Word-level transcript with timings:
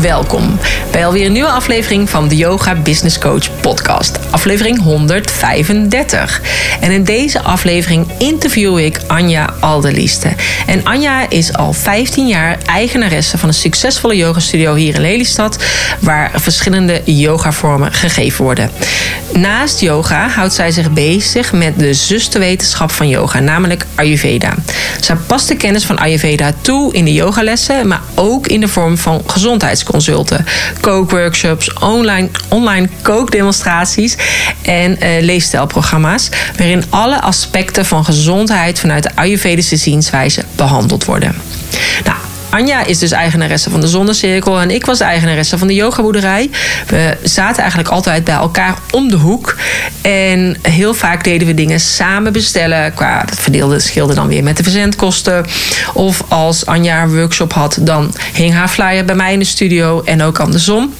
Welkom 0.00 0.58
bij 0.90 1.06
alweer 1.06 1.26
een 1.26 1.32
nieuwe 1.32 1.50
aflevering 1.50 2.10
van 2.10 2.28
de 2.28 2.36
Yoga 2.36 2.74
Business 2.74 3.18
Coach 3.18 3.60
podcast. 3.60 4.18
Aflevering 4.30 4.82
135. 4.82 6.40
En 6.80 6.90
in 6.90 7.04
deze 7.04 7.40
aflevering 7.42 8.06
interview 8.18 8.78
ik 8.78 9.00
Anja 9.06 9.54
Alderlieste. 9.60 10.28
En 10.66 10.84
Anja 10.84 11.30
is 11.30 11.52
al 11.52 11.72
15 11.72 12.26
jaar 12.26 12.58
eigenaresse 12.66 13.38
van 13.38 13.48
een 13.48 13.54
succesvolle 13.54 14.16
yogastudio 14.16 14.74
hier 14.74 14.94
in 14.94 15.00
Lelystad, 15.00 15.64
waar 16.00 16.30
verschillende 16.34 17.02
yogavormen 17.04 17.92
gegeven 17.92 18.44
worden. 18.44 18.70
Naast 19.32 19.80
yoga 19.80 20.28
houdt 20.28 20.54
zij 20.54 20.70
zich 20.70 20.90
bezig 20.90 21.52
met 21.52 21.78
de 21.78 21.94
zusterwetenschap 21.94 22.90
van 22.90 23.08
yoga, 23.08 23.40
namelijk 23.40 23.86
Ayurveda. 23.94 24.54
Zij 25.00 25.16
past 25.16 25.48
de 25.48 25.56
kennis 25.56 25.84
van 25.84 25.98
Ayurveda 25.98 26.52
toe 26.60 26.92
in 26.92 27.04
de 27.04 27.12
yogalessen, 27.12 27.88
maar 27.88 28.00
ook 28.14 28.46
in 28.46 28.60
de 28.60 28.68
vorm 28.68 28.98
van 28.98 29.22
gezondheidsconsulten, 29.84 30.44
kookworkshops, 30.80 31.72
online, 31.72 32.28
online 32.48 32.88
kookdemonstraties 33.02 34.16
en 34.62 34.90
uh, 34.90 35.22
leefstijlprogramma's, 35.22 36.28
waarin 36.56 36.84
alle 36.90 37.20
aspecten 37.20 37.84
van 37.84 38.04
gezondheid 38.04 38.80
vanuit 38.80 39.02
de 39.02 39.10
Ayurvedische 39.14 39.76
zienswijze 39.76 40.44
behandeld 40.56 41.04
worden. 41.04 41.34
Nou, 42.04 42.16
Anja 42.54 42.84
is 42.84 42.98
dus 42.98 43.10
eigenaresse 43.10 43.70
van 43.70 43.80
de 43.80 43.88
Zonnecirkel 43.88 44.60
en 44.60 44.70
ik 44.70 44.86
was 44.86 44.98
de 44.98 45.04
eigenaresse 45.04 45.58
van 45.58 45.66
de 45.66 45.74
yogaboerderij. 45.74 46.50
We 46.86 47.16
zaten 47.22 47.58
eigenlijk 47.58 47.90
altijd 47.90 48.24
bij 48.24 48.34
elkaar 48.34 48.78
om 48.90 49.08
de 49.08 49.16
hoek. 49.16 49.56
En 50.02 50.56
heel 50.62 50.94
vaak 50.94 51.24
deden 51.24 51.46
we 51.46 51.54
dingen 51.54 51.80
samen 51.80 52.32
bestellen. 52.32 52.94
Qua, 52.94 53.24
dat 53.24 53.40
verdeelde, 53.40 53.80
scheelde 53.80 54.14
dan 54.14 54.28
weer 54.28 54.42
met 54.42 54.56
de 54.56 54.62
verzendkosten. 54.62 55.46
Of 55.92 56.22
als 56.28 56.66
Anja 56.66 57.02
een 57.02 57.14
workshop 57.14 57.52
had, 57.52 57.78
dan 57.80 58.14
hing 58.32 58.54
haar 58.54 58.68
flyer 58.68 59.04
bij 59.04 59.14
mij 59.14 59.32
in 59.32 59.38
de 59.38 59.44
studio 59.44 60.02
en 60.04 60.22
ook 60.22 60.38
andersom. 60.38 60.94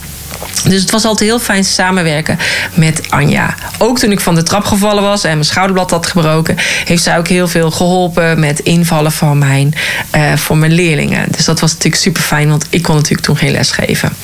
Dus 0.65 0.81
het 0.81 0.91
was 0.91 1.05
altijd 1.05 1.31
heel 1.31 1.39
fijn 1.39 1.65
samenwerken 1.65 2.39
met 2.75 3.11
Anja. 3.11 3.55
Ook 3.79 3.99
toen 3.99 4.13
ik 4.13 4.21
van 4.21 4.35
de 4.35 4.43
trap 4.43 4.65
gevallen 4.65 5.03
was 5.03 5.25
en 5.25 5.31
mijn 5.31 5.45
schouderblad 5.45 5.91
had 5.91 6.07
gebroken, 6.07 6.57
heeft 6.85 7.03
zij 7.03 7.19
ook 7.19 7.29
heel 7.29 7.49
veel 7.49 7.71
geholpen 7.71 8.41
met 8.41 8.61
invallen 8.61 9.12
van 9.12 9.39
mijn, 9.39 9.75
uh, 10.17 10.37
voor 10.37 10.57
mijn 10.57 10.73
leerlingen. 10.73 11.27
Dus 11.31 11.45
dat 11.45 11.61
was 11.61 11.73
natuurlijk 11.73 12.03
super 12.03 12.23
fijn, 12.23 12.49
want 12.49 12.67
ik 12.71 12.83
kon 12.83 12.95
natuurlijk 12.95 13.27
toen 13.27 13.37
geen 13.37 13.53
les 13.53 13.71
geven. 13.71 14.17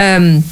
Um, 0.00 0.44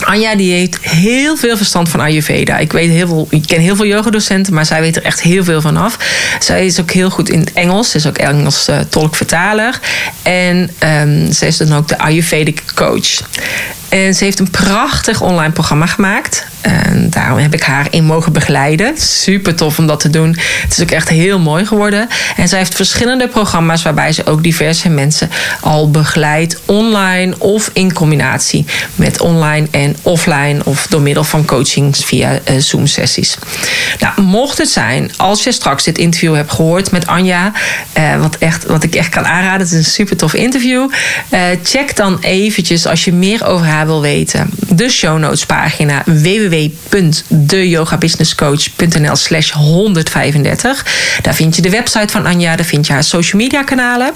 Anja 0.00 0.34
die 0.36 0.52
heeft 0.52 0.78
heel 0.80 1.36
veel 1.36 1.56
verstand 1.56 1.88
van 1.88 2.00
Ayurveda. 2.00 2.58
Ik, 2.58 2.72
weet 2.72 2.90
heel 2.90 3.06
veel, 3.06 3.26
ik 3.30 3.46
ken 3.46 3.60
heel 3.60 3.76
veel 3.76 3.86
yogadocenten, 3.86 4.54
maar 4.54 4.66
zij 4.66 4.80
weet 4.80 4.96
er 4.96 5.02
echt 5.02 5.22
heel 5.22 5.44
veel 5.44 5.60
van 5.60 5.76
af. 5.76 5.98
Zij 6.38 6.66
is 6.66 6.80
ook 6.80 6.90
heel 6.90 7.10
goed 7.10 7.30
in 7.30 7.40
het 7.40 7.52
Engels. 7.52 7.90
Ze 7.90 7.96
is 7.96 8.06
ook 8.06 8.18
Engels 8.18 8.68
uh, 8.68 8.78
tolk-vertaler. 8.88 9.80
En 10.22 10.70
um, 10.84 11.32
ze 11.32 11.46
is 11.46 11.56
dan 11.56 11.72
ook 11.72 11.88
de 11.88 11.98
Ayurvedic 11.98 12.62
coach. 12.74 13.22
En 13.90 14.14
ze 14.14 14.24
heeft 14.24 14.38
een 14.38 14.50
prachtig 14.50 15.20
online 15.20 15.52
programma 15.52 15.86
gemaakt. 15.86 16.46
En 16.60 17.10
daarom 17.10 17.38
heb 17.38 17.54
ik 17.54 17.62
haar 17.62 17.86
in 17.90 18.04
mogen 18.04 18.32
begeleiden. 18.32 18.98
Super 18.98 19.54
tof 19.54 19.78
om 19.78 19.86
dat 19.86 20.00
te 20.00 20.10
doen. 20.10 20.36
Het 20.62 20.76
is 20.76 20.82
ook 20.82 20.90
echt 20.90 21.08
heel 21.08 21.38
mooi 21.38 21.66
geworden. 21.66 22.08
En 22.36 22.48
zij 22.48 22.58
heeft 22.58 22.74
verschillende 22.74 23.28
programma's 23.28 23.82
waarbij 23.82 24.12
ze 24.12 24.26
ook 24.26 24.42
diverse 24.42 24.88
mensen 24.88 25.30
al 25.60 25.90
begeleidt. 25.90 26.60
Online 26.64 27.34
of 27.38 27.70
in 27.72 27.92
combinatie 27.92 28.64
met 28.94 29.20
online 29.20 29.66
en 29.70 29.96
offline. 30.02 30.60
Of 30.64 30.86
door 30.86 31.00
middel 31.00 31.24
van 31.24 31.44
coachings 31.44 32.04
via 32.04 32.32
uh, 32.32 32.38
Zoom 32.58 32.86
sessies. 32.86 33.36
Nou, 33.98 34.22
mocht 34.22 34.58
het 34.58 34.68
zijn, 34.68 35.10
als 35.16 35.44
je 35.44 35.52
straks 35.52 35.84
dit 35.84 35.98
interview 35.98 36.34
hebt 36.34 36.52
gehoord 36.52 36.90
met 36.90 37.06
Anja. 37.06 37.52
Uh, 37.98 38.20
wat, 38.20 38.36
echt, 38.38 38.66
wat 38.66 38.82
ik 38.82 38.94
echt 38.94 39.08
kan 39.08 39.26
aanraden. 39.26 39.60
Het 39.60 39.70
is 39.70 39.86
een 39.86 39.92
super 39.92 40.16
tof 40.16 40.34
interview. 40.34 40.90
Uh, 41.30 41.40
check 41.62 41.96
dan 41.96 42.18
eventjes 42.20 42.86
als 42.86 43.04
je 43.04 43.12
meer 43.12 43.46
over 43.46 43.66
haar 43.66 43.86
wil 43.86 44.00
weten. 44.00 44.50
De 44.68 44.88
show 44.90 45.18
notes 45.18 45.46
pagina 45.46 46.02
www.deyogabusinesscoach.nl 46.50 49.16
slash 49.16 49.50
135. 49.50 51.18
Daar 51.22 51.34
vind 51.34 51.56
je 51.56 51.62
de 51.62 51.70
website 51.70 52.08
van 52.08 52.26
Anja, 52.26 52.56
daar 52.56 52.66
vind 52.66 52.86
je 52.86 52.92
haar 52.92 53.04
social 53.04 53.42
media 53.42 53.62
kanalen. 53.62 54.12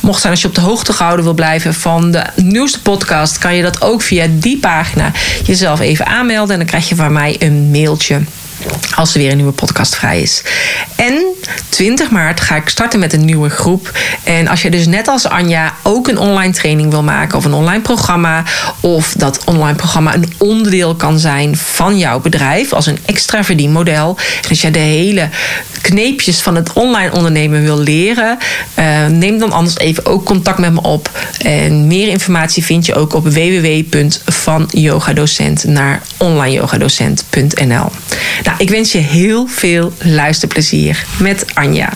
Mocht 0.00 0.20
zijn 0.20 0.32
als 0.32 0.42
je 0.42 0.48
op 0.48 0.54
de 0.54 0.60
hoogte 0.60 0.92
gehouden 0.92 1.24
wil 1.24 1.34
blijven 1.34 1.74
van 1.74 2.10
de 2.10 2.22
nieuwste 2.36 2.82
podcast, 2.82 3.38
kan 3.38 3.54
je 3.54 3.62
dat 3.62 3.82
ook 3.82 4.02
via 4.02 4.26
die 4.30 4.58
pagina 4.58 5.12
jezelf 5.44 5.80
even 5.80 6.06
aanmelden. 6.06 6.52
En 6.52 6.58
dan 6.58 6.68
krijg 6.68 6.88
je 6.88 6.94
van 6.94 7.12
mij 7.12 7.36
een 7.38 7.70
mailtje 7.70 8.20
als 8.94 9.14
er 9.14 9.20
weer 9.20 9.30
een 9.30 9.36
nieuwe 9.36 9.52
podcast 9.52 9.96
vrij 9.96 10.20
is. 10.20 10.42
En 10.96 11.22
20 11.68 12.10
maart 12.10 12.40
ga 12.40 12.56
ik 12.56 12.68
starten 12.68 12.98
met 12.98 13.12
een 13.12 13.24
nieuwe 13.24 13.48
groep. 13.48 13.98
En 14.24 14.48
als 14.48 14.62
je 14.62 14.70
dus 14.70 14.86
net 14.86 15.08
als 15.08 15.28
Anja 15.28 15.74
ook 15.82 16.08
een 16.08 16.18
online 16.18 16.52
training 16.52 16.90
wil 16.90 17.02
maken 17.02 17.38
of 17.38 17.44
een 17.44 17.52
online 17.52 17.82
programma, 17.82 18.44
of 18.80 19.14
dat 19.16 19.44
online 19.44 19.76
programma 19.76 20.14
een 20.14 20.32
onderdeel 20.38 20.94
kan 20.94 21.18
zijn 21.18 21.56
van 21.56 21.98
jouw 21.98 22.20
bedrijf 22.20 22.72
als 22.72 22.86
een 22.86 22.98
extra 23.04 23.44
verdienmodel. 23.44 24.16
En 24.42 24.48
als 24.48 24.60
je 24.60 24.70
de 24.70 24.78
hele 24.78 25.28
kneepjes 25.80 26.40
van 26.40 26.56
het 26.56 26.72
online 26.72 27.12
ondernemen 27.12 27.62
wil 27.62 27.78
leren, 27.78 28.38
uh, 28.78 29.06
neem 29.06 29.38
dan 29.38 29.52
anders 29.52 29.78
even 29.78 30.06
ook 30.06 30.24
contact 30.24 30.58
met 30.58 30.72
me 30.72 30.82
op. 30.82 31.10
En 31.38 31.86
meer 31.86 32.08
informatie 32.08 32.64
vind 32.64 32.86
je 32.86 32.94
ook 32.94 33.14
op 33.14 33.24
www.vanyogadocent 33.24 35.64
naar 35.64 36.02
onlineyogadocent.nl. 36.16 37.90
Nou, 38.48 38.60
ik 38.60 38.70
wens 38.70 38.92
je 38.92 38.98
heel 38.98 39.46
veel 39.46 39.92
luisterplezier 40.02 41.04
met 41.18 41.54
Anja. 41.54 41.92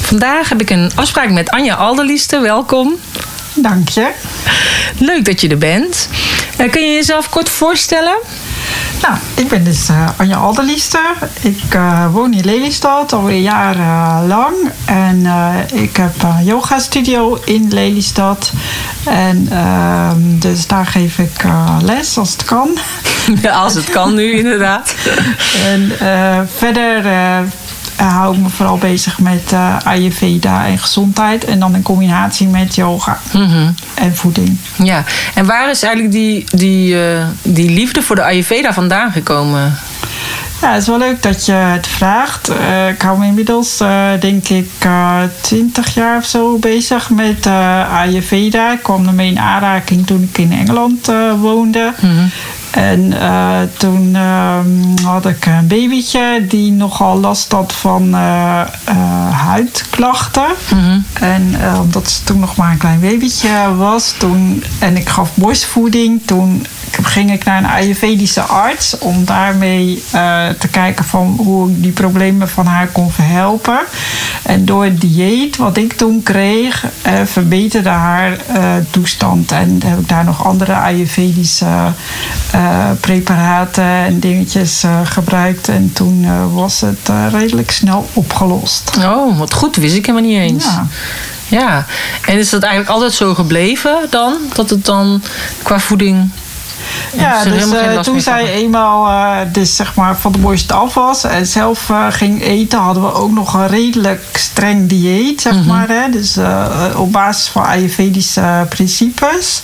Vandaag 0.00 0.48
heb 0.48 0.60
ik 0.60 0.70
een 0.70 0.90
afspraak 0.94 1.30
met 1.30 1.50
Anja 1.50 1.74
Alderlieste. 1.74 2.40
Welkom. 2.40 2.94
Dank 3.54 3.88
je. 3.88 4.12
Leuk 4.98 5.24
dat 5.24 5.40
je 5.40 5.48
er 5.48 5.58
bent. 5.58 6.08
Uh, 6.60 6.70
kun 6.70 6.82
je 6.82 6.94
jezelf 6.94 7.28
kort 7.28 7.48
voorstellen? 7.48 8.16
Nou, 9.08 9.16
ik 9.34 9.48
ben 9.48 9.64
dus 9.64 9.90
uh, 9.90 10.08
Anja 10.16 10.36
Alderlieste. 10.36 11.00
Ik 11.40 11.74
uh, 11.74 12.12
woon 12.12 12.32
in 12.32 12.44
Lelystad 12.44 13.12
alweer 13.12 13.40
jarenlang. 13.40 14.54
En 14.84 15.16
uh, 15.16 15.54
ik 15.72 15.96
heb 15.96 16.22
een 16.22 16.44
yoga 16.44 16.78
studio 16.78 17.40
in 17.44 17.72
Lelystad. 17.72 18.52
En 19.04 19.48
ehm, 19.50 20.38
dus 20.38 20.66
daar 20.66 20.86
geef 20.86 21.18
ik 21.18 21.44
les 21.82 22.18
als 22.18 22.32
het 22.32 22.44
kan. 22.44 22.68
Ja, 23.42 23.52
als 23.52 23.74
het 23.74 23.90
kan 23.90 24.14
nu 24.14 24.32
inderdaad. 24.32 24.94
en 25.64 25.92
verder 26.56 27.04
hou 27.96 28.34
ik 28.34 28.40
me 28.40 28.48
vooral 28.48 28.78
bezig 28.78 29.18
met 29.18 29.52
uh, 29.52 29.76
Ayurveda 29.84 30.66
en 30.66 30.78
gezondheid. 30.78 31.44
En 31.44 31.58
dan 31.58 31.74
in 31.74 31.82
combinatie 31.82 32.48
met 32.48 32.74
yoga 32.74 33.18
mm-hmm. 33.32 33.74
en 33.94 34.16
voeding. 34.16 34.58
Ja, 34.82 35.04
en 35.34 35.46
waar 35.46 35.70
is 35.70 35.82
eigenlijk 35.82 36.14
die, 36.14 36.44
die, 36.50 36.94
uh, 36.94 37.26
die 37.42 37.70
liefde 37.70 38.02
voor 38.02 38.16
de 38.16 38.22
Ayurveda 38.22 38.72
vandaan 38.72 39.12
gekomen? 39.12 39.78
Ja, 40.60 40.72
het 40.72 40.82
is 40.82 40.88
wel 40.88 40.98
leuk 40.98 41.22
dat 41.22 41.46
je 41.46 41.52
het 41.52 41.86
vraagt. 41.86 42.50
Uh, 42.50 42.88
ik 42.88 43.02
hou 43.02 43.18
me 43.18 43.26
inmiddels, 43.26 43.78
denk 44.20 44.48
ik, 44.48 44.70
twintig 45.40 45.94
jaar 45.94 46.18
of 46.18 46.24
zo 46.24 46.58
bezig 46.58 47.10
met 47.10 47.46
Ayurveda. 47.92 48.72
Ik 48.72 48.82
kwam 48.82 49.06
ermee 49.06 49.30
in 49.30 49.38
aanraking 49.38 50.06
toen 50.06 50.22
ik 50.22 50.38
in 50.38 50.52
Engeland 50.52 51.12
woonde. 51.40 51.92
Mm-hmm. 52.00 52.30
En 52.70 53.14
toen 53.78 54.08
uh, 54.14 54.58
had 55.04 55.26
ik 55.26 55.46
een 55.46 55.66
babytje 55.66 56.46
die 56.48 56.72
nogal 56.72 57.20
last 57.20 57.52
had 57.52 57.72
van 57.72 58.08
uh, 58.08 58.62
huidklachten. 59.30 60.46
Mm-hmm. 60.74 61.04
En 61.12 61.56
omdat 61.80 62.10
ze 62.10 62.24
toen 62.24 62.40
nog 62.40 62.56
maar 62.56 62.70
een 62.70 62.78
klein 62.78 63.00
babytje 63.00 63.74
was, 63.76 64.14
toen, 64.18 64.64
en 64.78 64.96
ik 64.96 65.08
gaf 65.08 65.30
borstvoeding, 65.34 66.22
toen 66.24 66.66
ging 67.02 67.32
ik 67.32 67.44
naar 67.44 67.58
een 67.58 67.70
Ayurvedische 67.70 68.40
arts 68.40 68.98
om 68.98 69.24
daarmee 69.24 70.02
te 70.58 70.68
kijken 70.70 71.04
van 71.04 71.34
hoe 71.36 71.70
ik 71.70 71.82
die 71.82 71.92
problemen 71.92 72.48
van 72.48 72.66
haar 72.66 72.86
kon 72.86 73.12
verhelpen. 73.12 73.80
En 74.42 74.64
door 74.64 74.84
het 74.84 75.00
dieet 75.00 75.56
wat 75.56 75.76
ik 75.76 75.92
toen 75.92 76.22
kreeg, 76.22 76.84
verbeterde 77.24 77.88
haar 77.88 78.36
toestand. 78.90 79.52
En 79.52 79.80
heb 79.84 79.98
ik 79.98 80.08
daar 80.08 80.24
nog 80.24 80.46
andere 80.46 80.74
Ayurvedische 80.74 81.92
preparaten 83.00 83.84
en 83.84 84.20
dingetjes 84.20 84.84
gebruikt. 85.04 85.68
En 85.68 85.92
toen 85.92 86.26
was 86.54 86.80
het 86.80 87.10
redelijk 87.32 87.70
snel 87.70 88.08
opgelost. 88.12 88.98
Oh, 88.98 89.38
wat 89.38 89.52
goed. 89.52 89.76
Wist 89.76 89.96
ik 89.96 90.06
helemaal 90.06 90.30
niet 90.30 90.38
eens. 90.38 90.64
Ja. 90.64 90.86
Ja, 91.48 91.86
en 92.26 92.38
is 92.38 92.50
dat 92.50 92.62
eigenlijk 92.62 92.92
altijd 92.92 93.12
zo 93.12 93.34
gebleven 93.34 94.06
dan? 94.10 94.36
Dat 94.54 94.70
het 94.70 94.84
dan 94.84 95.22
qua 95.62 95.78
voeding 95.78 96.30
Ja, 97.16 97.44
dus 97.44 97.70
eh, 97.70 97.98
toen 98.00 98.20
zij 98.20 98.52
eenmaal 98.52 99.06
eh, 99.08 99.52
dus 99.52 99.76
zeg 99.76 99.94
maar 99.94 100.16
van 100.16 100.32
de 100.32 100.38
borst 100.38 100.72
af 100.72 100.94
was 100.94 101.24
en 101.24 101.46
zelf 101.46 101.90
eh, 101.90 102.06
ging 102.10 102.42
eten, 102.42 102.78
hadden 102.78 103.02
we 103.02 103.12
ook 103.14 103.30
nog 103.32 103.54
een 103.54 103.66
redelijk 103.66 104.22
streng 104.34 104.88
dieet, 104.88 105.40
zeg 105.40 105.52
Mhm. 105.54 105.66
maar. 105.66 105.88
Hè? 105.88 106.10
Dus 106.10 106.38
op 106.96 107.12
basis 107.12 107.48
van 107.48 107.64
Ayurvedische 107.64 108.66
principes. 108.68 109.62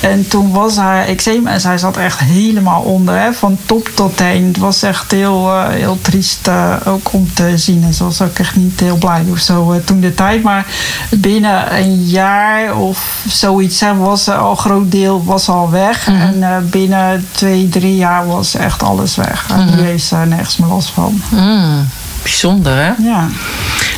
En 0.00 0.28
toen 0.28 0.50
was 0.52 0.76
haar 0.76 1.06
eczeem 1.06 1.46
en 1.46 1.60
zij 1.60 1.78
zat 1.78 1.96
echt 1.96 2.20
helemaal 2.20 2.82
onder, 2.82 3.18
hè? 3.20 3.32
van 3.32 3.58
top 3.66 3.88
tot 3.94 4.16
teen. 4.16 4.46
Het 4.46 4.56
was 4.58 4.82
echt 4.82 5.10
heel, 5.10 5.60
heel 5.62 5.98
triest 6.00 6.48
ook 6.84 7.12
om 7.12 7.34
te 7.34 7.52
zien. 7.58 7.82
En 7.84 7.94
ze 7.94 8.04
was 8.04 8.22
ook 8.22 8.38
echt 8.38 8.56
niet 8.56 8.80
heel 8.80 8.96
blij 8.96 9.24
of 9.30 9.38
zo 9.38 9.80
toen 9.84 10.00
de 10.00 10.14
tijd. 10.14 10.42
Maar 10.42 10.66
binnen 11.10 11.76
een 11.76 12.04
jaar 12.04 12.74
of 12.76 13.22
zoiets 13.28 13.80
hè, 13.80 13.96
was 13.96 14.28
al 14.28 14.50
een 14.50 14.56
groot 14.56 14.90
deel 14.90 15.24
was 15.24 15.48
al 15.48 15.70
weg. 15.70 16.06
Mhm. 16.06 16.16
En 16.20 16.42
eh, 16.56 16.56
binnen 16.70 17.26
twee, 17.32 17.68
drie 17.68 17.96
jaar 17.96 18.26
was 18.26 18.54
echt 18.54 18.82
alles 18.82 19.16
weg. 19.16 19.46
En 19.50 19.64
Mhm. 19.64 19.76
nu 19.76 19.82
heeft 19.82 20.04
ze 20.04 20.16
er 20.16 20.26
nergens 20.26 20.56
meer 20.56 20.68
last 20.68 20.90
van. 20.90 21.22
Mm, 21.30 21.88
bijzonder, 22.22 22.76
hè? 22.76 22.92
Ja. 23.02 23.28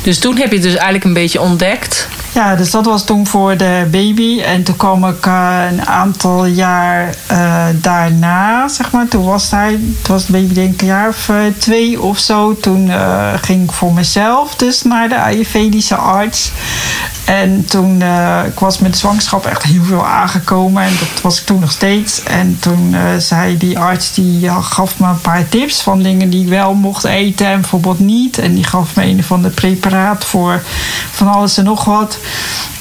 Dus 0.02 0.18
toen 0.18 0.36
heb 0.36 0.48
je 0.48 0.54
het 0.54 0.62
dus 0.62 0.74
eigenlijk 0.74 1.04
een 1.04 1.12
beetje 1.12 1.40
ontdekt. 1.40 2.08
Ja, 2.32 2.54
dus 2.56 2.70
dat 2.70 2.84
was 2.84 3.04
toen 3.04 3.26
voor 3.26 3.56
de 3.56 3.88
baby. 3.90 4.40
En 4.40 4.62
toen 4.62 4.76
kwam 4.76 5.06
ik 5.06 5.26
eh, 5.26 5.58
een 5.70 5.86
aantal 5.86 6.46
jaar 6.46 7.14
eh, 7.26 7.66
daarna, 7.74 8.68
zeg 8.68 8.90
maar. 8.90 9.08
Toen 9.08 9.24
was 9.24 9.50
hij, 9.50 9.70
toen 10.02 10.14
was 10.14 10.26
de 10.26 10.32
baby 10.32 10.54
denk 10.54 10.72
ik 10.72 10.80
een 10.80 10.86
jaar 10.86 11.08
of 11.08 11.28
eh, 11.28 11.36
twee 11.58 12.00
of 12.00 12.18
zo. 12.18 12.56
Toen 12.56 12.90
ging 13.40 13.64
ik 13.64 13.72
voor 13.72 13.92
mezelf 13.92 14.54
dus 14.54 14.82
naar 14.82 15.08
de 15.08 15.20
Ayurvedische 15.20 15.94
arts. 15.94 16.50
En 17.24 17.64
toen, 17.64 18.02
ik 18.46 18.58
was 18.58 18.78
met 18.78 18.92
de 18.92 18.98
zwangerschap 18.98 19.46
echt 19.46 19.62
heel 19.62 19.82
veel 19.82 20.06
aangekomen. 20.06 20.82
En 20.82 20.92
dat 20.98 21.22
was 21.22 21.40
ik 21.40 21.46
toen 21.46 21.60
nog 21.60 21.70
steeds. 21.70 22.22
En 22.22 22.56
toen 22.60 22.96
zei 23.18 23.56
die 23.56 23.78
arts, 23.78 24.14
die 24.14 24.50
gaf 24.60 24.98
me 24.98 25.06
een 25.06 25.20
paar 25.20 25.48
tips 25.48 25.80
van 25.80 26.02
dingen 26.02 26.30
die 26.30 26.42
ik 26.42 26.48
wel 26.48 26.74
mocht 26.74 27.04
eten 27.04 27.46
en 27.46 27.60
bijvoorbeeld 27.60 27.98
niet. 27.98 28.38
En 28.38 28.54
die 28.54 28.64
gaf 28.64 28.96
me 28.96 29.02
een 29.04 29.18
of 29.18 29.32
ander 29.32 29.50
preparaat 29.50 30.24
voor 30.24 30.62
van 31.10 31.28
alles 31.28 31.58
en 31.58 31.64
nog 31.64 31.84
wat. 31.84 32.18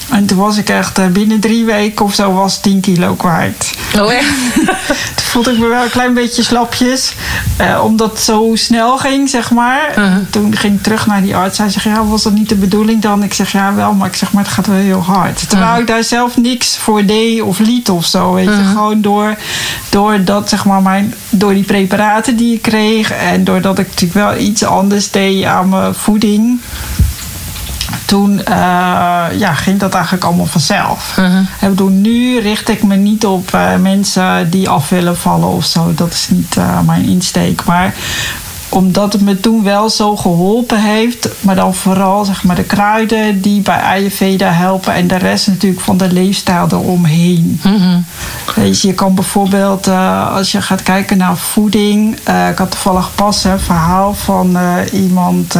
En 0.10 0.26
toen 0.26 0.38
was 0.38 0.58
ik 0.58 0.70
echt 0.70 0.98
eh, 0.98 1.06
binnen 1.08 1.40
drie 1.40 1.66
weken 1.66 2.06
of 2.06 2.14
zo 2.14 2.34
was 2.34 2.60
10 2.62 2.80
kilo 2.80 3.14
kwijt. 3.14 3.72
Oh, 4.00 4.14
echt? 4.14 4.28
Toen 5.16 5.26
voelde 5.44 5.52
ik 5.52 5.58
me 5.60 5.68
wel 5.68 5.84
een 5.84 5.90
klein 5.90 6.14
beetje 6.14 6.44
slapjes. 6.44 7.14
eh, 7.58 7.82
omdat 7.84 8.12
het 8.12 8.20
zo 8.20 8.52
snel 8.54 8.98
ging, 8.98 9.30
zeg 9.30 9.52
maar. 9.52 9.90
Uh-huh. 9.90 10.16
Toen 10.30 10.56
ging 10.58 10.76
ik 10.76 10.84
terug 10.84 11.06
naar 11.06 11.22
die 11.22 11.36
arts. 11.36 11.58
Hij 11.58 11.70
zegt, 11.70 11.86
ja, 11.86 12.06
was 12.06 12.24
dat 12.24 12.34
niet 12.34 12.50
de 12.50 12.56
bedoeling 12.56 13.02
dan? 13.02 13.24
Ik 13.24 13.34
zeg, 13.34 13.52
ja, 13.52 13.74
wel. 13.76 13.94
Maar 13.94 14.08
ik 14.08 14.16
zeg, 14.16 14.32
maar 14.34 14.44
het 14.44 14.54
gaat 14.54 14.68
wel 14.68 14.76
heel 14.76 15.02
hard. 15.04 15.38
Terwijl 15.50 15.62
Uh-huh. 15.70 15.80
ik 15.82 15.88
daar 15.88 16.04
zelf 16.04 16.38
niks 16.38 16.78
voor 16.78 17.06
deed 17.06 17.42
of 17.42 17.60
liet 17.60 17.90
of 17.90 18.06
zo. 18.06 18.34
Weet 18.34 18.46
je. 18.46 18.52
Uh-huh. 18.52 18.70
Gewoon 18.70 19.02
door, 19.02 19.36
door, 19.90 20.24
dat, 20.24 20.50
zeg 20.50 20.66
maar, 20.66 20.82
mijn, 20.82 21.14
door 21.30 21.54
die 21.54 21.64
preparaten 21.64 22.36
die 22.36 22.54
ik 22.54 22.62
kreeg. 22.62 23.12
En 23.12 23.44
doordat 23.44 23.80
ik 23.80 23.88
natuurlijk 23.88 24.14
wel 24.30 24.38
iets 24.38 24.64
anders 24.64 25.12
deed 25.12 25.44
aan 25.44 25.70
mijn 25.70 25.96
voeding. 25.96 26.60
Toen 28.06 28.44
eh, 28.44 28.56
ja, 29.38 29.54
ging 29.54 29.80
dat 29.80 29.94
eigenlijk 29.94 30.24
allemaal 30.24 30.46
vanzelf. 30.46 31.18
Ik 31.62 31.70
bedoel, 31.70 31.90
nu 31.90 32.40
richt 32.40 32.70
ik 32.70 32.84
me 32.84 32.96
niet 32.96 33.26
op 33.26 33.54
eh, 33.54 33.76
mensen 33.76 34.50
die 34.50 34.70
af 34.70 34.90
willen 34.90 35.18
vallen 35.18 35.48
of 35.48 35.66
zo. 35.66 35.94
Dat 35.94 36.14
is 36.14 36.30
niet 36.30 36.58
eh, 36.58 36.80
mijn 36.82 37.06
insteek. 37.06 37.66
Maar 37.66 37.94
omdat 38.70 39.14
het 39.14 39.22
me 39.22 39.40
toen 39.40 39.64
wel 39.64 39.90
zo 39.90 40.16
geholpen 40.16 40.82
heeft. 40.82 41.30
Maar 41.42 41.56
dan 41.56 41.76
vooral 41.76 42.26
zeg 42.26 42.44
maar, 42.44 42.56
de 42.56 42.64
kruiden 42.64 43.42
die 43.42 43.62
bij 43.62 43.82
Ayurveda 43.82 44.52
helpen. 44.52 44.94
En 44.94 45.08
de 45.08 45.16
rest 45.16 45.48
natuurlijk 45.48 45.82
van 45.82 45.98
de 45.98 46.12
leefstijl 46.14 46.68
eromheen. 46.72 47.62
Weet 48.56 48.82
je, 48.82 48.88
je 48.88 48.94
kan 48.94 49.16
bijvoorbeeld, 49.16 49.88
eh, 49.88 50.36
als 50.36 50.52
je 50.52 50.62
gaat 50.62 50.84
kijken 50.84 51.18
naar 51.18 51.38
voeding. 51.38 52.18
eh, 52.24 52.50
ik 52.50 52.58
had 52.58 52.72
toevallig 52.72 53.10
pas 53.16 53.44
een 53.44 53.60
verhaal 53.60 54.14
van 54.14 54.58
eh, 54.58 54.76
iemand 54.92 55.56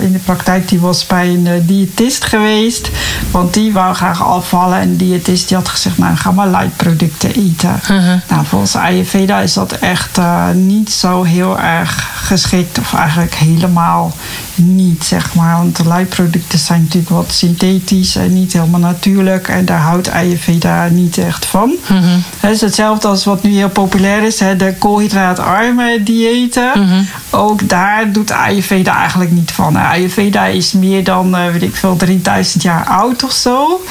in 0.00 0.12
de 0.12 0.20
praktijk. 0.24 0.68
Die 0.68 0.80
was 0.80 1.06
bij 1.06 1.28
een 1.28 1.66
diëtist 1.66 2.24
geweest. 2.24 2.90
Want 3.30 3.54
die 3.54 3.72
wou 3.72 3.94
graag 3.94 4.22
afvallen. 4.22 4.78
En 4.78 4.90
de 4.90 4.96
diëtist 4.96 5.48
die 5.48 5.56
had 5.56 5.68
gezegd, 5.68 5.98
nou 5.98 6.16
ga 6.16 6.30
maar 6.30 6.48
light 6.48 6.76
producten 6.76 7.34
eten. 7.34 7.80
Mhm. 7.88 8.18
Nou, 8.28 8.44
volgens 8.44 8.76
Ayurveda 8.76 9.38
is 9.40 9.52
dat 9.52 9.72
echt 9.72 10.18
niet 10.54 10.90
zo 10.90 11.22
heel 11.22 11.58
erg 11.58 12.10
geschikt. 12.14 12.53
Of 12.54 12.94
eigenlijk 12.94 13.34
helemaal 13.34 14.12
niet, 14.54 15.04
zeg 15.04 15.34
maar. 15.34 15.56
Want 15.56 15.76
de 15.76 15.88
light-producten 15.88 16.58
zijn 16.58 16.80
natuurlijk 16.80 17.10
wat 17.10 17.32
synthetisch 17.32 18.16
en 18.16 18.32
niet 18.32 18.52
helemaal 18.52 18.80
natuurlijk. 18.80 19.48
En 19.48 19.64
daar 19.64 19.80
houdt 19.80 20.10
Ayurveda 20.10 20.88
niet 20.88 21.18
echt 21.18 21.46
van. 21.46 21.74
Mhm. 21.86 22.18
Het 22.40 22.50
is 22.50 22.60
hetzelfde 22.60 23.08
als 23.08 23.24
wat 23.24 23.42
nu 23.42 23.50
heel 23.50 23.68
populair 23.68 24.22
is, 24.22 24.40
hè, 24.40 24.56
de 24.56 24.74
koolhydraatarme 24.78 26.02
diëten. 26.02 26.70
Mhm. 26.74 27.02
Ook 27.30 27.68
daar 27.68 28.12
doet 28.12 28.30
Ayurveda 28.30 28.96
eigenlijk 28.96 29.30
niet 29.30 29.50
van. 29.50 29.76
Ayurveda 29.76 30.44
is 30.44 30.72
meer 30.72 31.04
dan, 31.04 31.36
eh, 31.36 31.50
weet 31.52 31.62
ik 31.62 31.76
veel, 31.76 31.96
3000 31.96 32.62
jaar 32.62 32.84
oud 32.86 33.24
of 33.24 33.32
zo. 33.32 33.84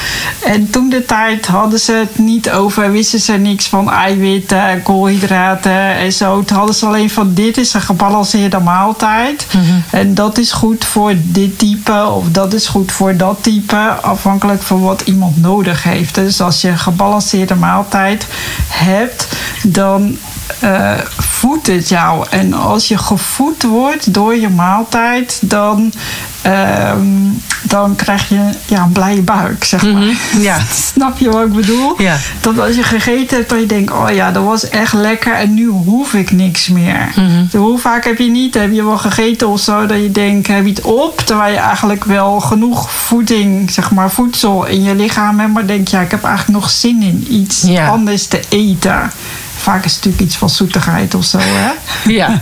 En 0.45 0.69
toen 0.69 0.89
de 0.89 1.05
tijd 1.05 1.45
hadden 1.45 1.79
ze 1.79 1.91
het 1.91 2.17
niet 2.17 2.51
over, 2.51 2.91
wisten 2.91 3.19
ze 3.19 3.33
niks 3.33 3.67
van 3.67 3.91
eiwitten 3.91 4.67
en 4.67 4.83
koolhydraten 4.83 5.95
en 5.95 6.13
zo. 6.13 6.43
Toen 6.43 6.57
hadden 6.57 6.75
ze 6.75 6.85
alleen 6.85 7.09
van, 7.09 7.33
dit 7.33 7.57
is 7.57 7.73
een 7.73 7.81
gebalanceerde 7.81 8.52
maaltijd. 8.59 9.47
En 9.89 10.13
dat 10.13 10.37
is 10.37 10.51
goed 10.51 10.85
voor 10.85 11.13
dit 11.17 11.59
type 11.59 12.05
of 12.05 12.25
dat 12.31 12.53
is 12.53 12.67
goed 12.67 12.91
voor 12.91 13.17
dat 13.17 13.37
type. 13.41 13.97
Afhankelijk 14.01 14.61
van 14.61 14.81
wat 14.81 15.01
iemand 15.01 15.37
nodig 15.37 15.83
heeft. 15.83 16.15
Dus 16.15 16.41
als 16.41 16.61
je 16.61 16.67
een 16.67 16.77
gebalanceerde 16.77 17.55
maaltijd 17.55 18.27
hebt, 18.67 19.27
dan 19.63 20.17
eh, 20.59 20.93
voedt 21.17 21.67
het 21.67 21.89
jou. 21.89 22.25
En 22.29 22.53
als 22.53 22.87
je 22.87 22.97
gevoed 22.97 23.63
wordt 23.63 24.13
door 24.13 24.35
je 24.35 24.49
maaltijd, 24.49 25.39
dan, 25.41 25.93
ehm, 26.41 27.27
dan 27.63 27.95
krijg 27.95 28.29
je 28.29 28.49
ja, 28.65 28.81
een 28.83 28.91
blije 28.91 29.21
buik, 29.21 29.63
zeg 29.63 29.81
maar. 29.83 29.91
Mhm. 29.91 30.41
Ja. 30.41 30.57
Snap 30.93 31.17
je 31.17 31.29
wat 31.29 31.45
ik 31.45 31.53
bedoel? 31.53 32.01
Ja. 32.01 32.17
Dat 32.41 32.59
als 32.59 32.75
je 32.75 32.83
gegeten 32.83 33.37
hebt, 33.37 33.49
dat 33.49 33.59
je 33.59 33.65
denkt, 33.65 33.91
oh 33.91 34.09
ja, 34.11 34.31
dat 34.31 34.43
was 34.43 34.69
echt 34.69 34.93
lekker 34.93 35.33
en 35.33 35.53
nu 35.53 35.67
hoef 35.67 36.13
ik 36.13 36.31
niks 36.31 36.67
meer. 36.67 37.09
Dus 37.51 37.61
hoe 37.61 37.79
vaak 37.79 38.03
heb 38.03 38.17
je 38.17 38.29
niet, 38.29 38.53
heb 38.53 38.71
je 38.73 38.83
wel 38.83 38.97
gegeten 38.97 39.47
of 39.47 39.59
zo, 39.59 39.85
dat 39.85 39.97
je 39.97 40.11
denkt, 40.11 40.47
heb 40.47 40.63
je 40.63 40.69
het 40.69 40.81
op? 40.81 41.19
Terwijl 41.25 41.51
je 41.53 41.59
eigenlijk 41.59 42.03
wel 42.03 42.39
genoeg 42.39 42.91
voeding, 42.91 43.71
zeg 43.71 43.91
maar, 43.91 44.11
voedsel 44.11 44.65
in 44.65 44.83
je 44.83 44.95
lichaam 44.95 45.39
hebt, 45.39 45.53
maar 45.53 45.65
denk, 45.65 45.87
ja, 45.87 46.01
ik 46.01 46.11
heb 46.11 46.23
eigenlijk 46.23 46.59
nog 46.59 46.69
zin 46.69 47.01
in 47.01 47.27
iets 47.29 47.61
Ja. 47.61 47.87
anders 47.87 48.27
te 48.27 48.39
eten. 48.49 49.11
Vaak 49.57 49.85
is 49.85 49.95
het 49.95 50.03
natuurlijk 50.03 50.21
iets 50.23 50.35
van 50.35 50.49
zoetigheid 50.49 51.15
of 51.15 51.23
zo, 51.25 51.37
hè? 51.41 51.71
Ja. 52.11 52.39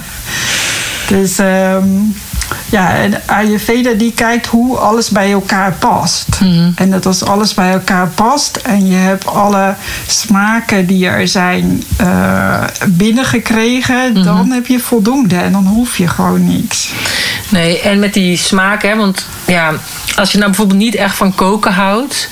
Dus 1.07 1.37
ehm, 1.37 1.87
ja, 2.69 2.95
en 2.95 3.21
Ayurveda 3.25 3.93
die 3.93 4.13
kijkt 4.13 4.45
hoe 4.45 4.77
alles 4.77 5.09
bij 5.09 5.31
elkaar 5.31 5.73
past. 5.73 6.27
En 6.75 6.91
dat 6.91 7.05
als 7.05 7.23
alles 7.23 7.53
bij 7.53 7.71
elkaar 7.71 8.07
past 8.07 8.55
en 8.55 8.87
je 8.87 8.95
hebt 8.95 9.27
alle 9.27 9.75
smaken 10.07 10.85
die 10.85 11.07
er 11.07 11.27
zijn 11.27 11.83
eh, 11.97 12.63
binnengekregen, 12.87 14.23
dan 14.23 14.51
heb 14.51 14.67
je 14.67 14.79
voldoende 14.79 15.35
en 15.35 15.51
dan 15.51 15.65
hoef 15.65 15.97
je 15.97 16.07
gewoon 16.07 16.47
niks. 16.47 16.89
Nee, 17.49 17.81
en 17.81 17.99
met 17.99 18.13
die 18.13 18.37
smaak, 18.37 18.81
hè, 18.81 18.95
want 18.95 19.25
ja, 19.45 19.73
als 20.15 20.31
je 20.31 20.37
nou 20.37 20.49
bijvoorbeeld 20.49 20.79
niet 20.79 20.95
echt 20.95 21.15
van 21.15 21.35
koken 21.35 21.73
houdt. 21.73 22.29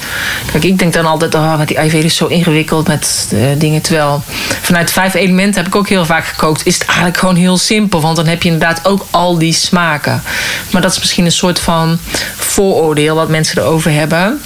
Kijk, 0.52 0.64
ik 0.64 0.80
denk 0.80 0.94
dan 0.94 1.06
altijd, 1.06 1.36
oh, 1.36 1.58
met 1.58 1.68
die 1.68 1.78
Ayurveda 1.78 2.06
is 2.06 2.16
zo 2.16 2.26
ingewikkeld 2.26 2.88
met 2.88 3.30
eh, 3.32 3.40
dingen. 3.58 3.82
Terwijl 3.82 4.24
vanuit 4.62 4.92
vijf 4.92 5.14
elementen 5.14 5.58
heb 5.58 5.68
ik 5.68 5.76
ook 5.76 5.90
heel 5.90 6.06
vaak 6.06 6.26
gekookt. 6.26 6.66
Is 6.66 6.74
het 6.74 6.86
eigenlijk 6.86 7.18
gewoon 7.18 7.36
heel 7.36 7.58
simpel, 7.58 8.02
want 8.02 8.16
dan 8.16 8.28
heb 8.28 8.44
je 8.44 8.50
inderdaad 8.50 8.88
ook 8.88 9.06
al 9.12 9.38
die 9.38 9.54
smaken. 9.54 10.09
Maar 10.72 10.82
dat 10.82 10.92
is 10.92 11.00
misschien 11.00 11.26
een 11.26 11.32
soort 11.32 11.60
van 11.60 12.00
vooroordeel 12.36 13.16
wat 13.16 13.30
mensen 13.30 13.62
erover 13.62 13.92
hebben. 13.92 14.42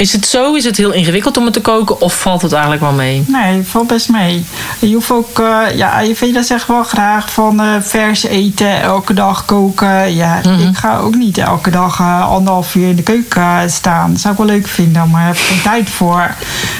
Is 0.00 0.12
het 0.12 0.26
zo? 0.26 0.54
Is 0.54 0.64
het 0.64 0.76
heel 0.76 0.92
ingewikkeld 0.92 1.36
om 1.36 1.44
het 1.44 1.52
te 1.52 1.60
koken 1.60 2.00
of 2.00 2.20
valt 2.20 2.42
het 2.42 2.52
eigenlijk 2.52 2.82
wel 2.82 2.92
mee? 2.92 3.24
Nee, 3.26 3.62
valt 3.62 3.86
best 3.86 4.08
mee. 4.08 4.44
Je 4.78 4.94
hoeft 4.94 5.10
ook, 5.10 5.38
eh, 5.38 5.76
ja, 5.76 5.90
Ayurveda 5.90 6.42
zegt 6.42 6.66
wel 6.66 6.82
graag 6.82 7.32
van 7.32 7.60
eh, 7.60 7.66
vers 7.80 8.22
eten, 8.22 8.80
elke 8.80 9.14
dag 9.14 9.44
koken. 9.44 10.14
Ja, 10.14 10.38
ik 10.38 10.76
ga 10.76 10.98
ook 10.98 11.14
niet 11.14 11.38
elke 11.38 11.70
dag 11.70 12.00
eh, 12.00 12.30
anderhalf 12.30 12.74
uur 12.74 12.88
in 12.88 12.96
de 12.96 13.02
keuken 13.02 13.70
staan. 13.70 14.10
Dat 14.10 14.20
zou 14.20 14.32
ik 14.32 14.38
wel 14.38 14.48
leuk 14.48 14.68
vinden, 14.68 15.10
maar 15.10 15.30
ik 15.30 15.36
heb 15.36 15.46
geen 15.46 15.62
tijd 15.62 15.90
voor. 15.90 16.34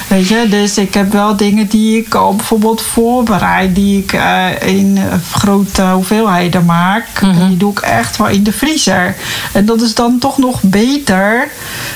Weet 0.09 0.29
je, 0.29 0.47
dus 0.49 0.79
ik 0.79 0.95
heb 0.95 1.13
wel 1.13 1.37
dingen 1.37 1.67
die 1.69 1.99
ik 1.99 2.15
al 2.15 2.35
bijvoorbeeld 2.35 2.83
voorbereid, 2.83 3.75
die 3.75 3.99
ik 3.99 4.21
in 4.65 4.99
grote 5.33 5.83
hoeveelheden 5.83 6.65
maak. 6.65 7.07
En 7.21 7.49
die 7.49 7.57
doe 7.57 7.71
ik 7.71 7.79
echt 7.79 8.17
wel 8.17 8.29
in 8.29 8.43
de 8.43 8.53
vriezer. 8.53 9.17
En 9.53 9.65
dat 9.65 9.81
is 9.81 9.95
dan 9.95 10.19
toch 10.19 10.39
nog 10.39 10.63
beter 10.63 11.49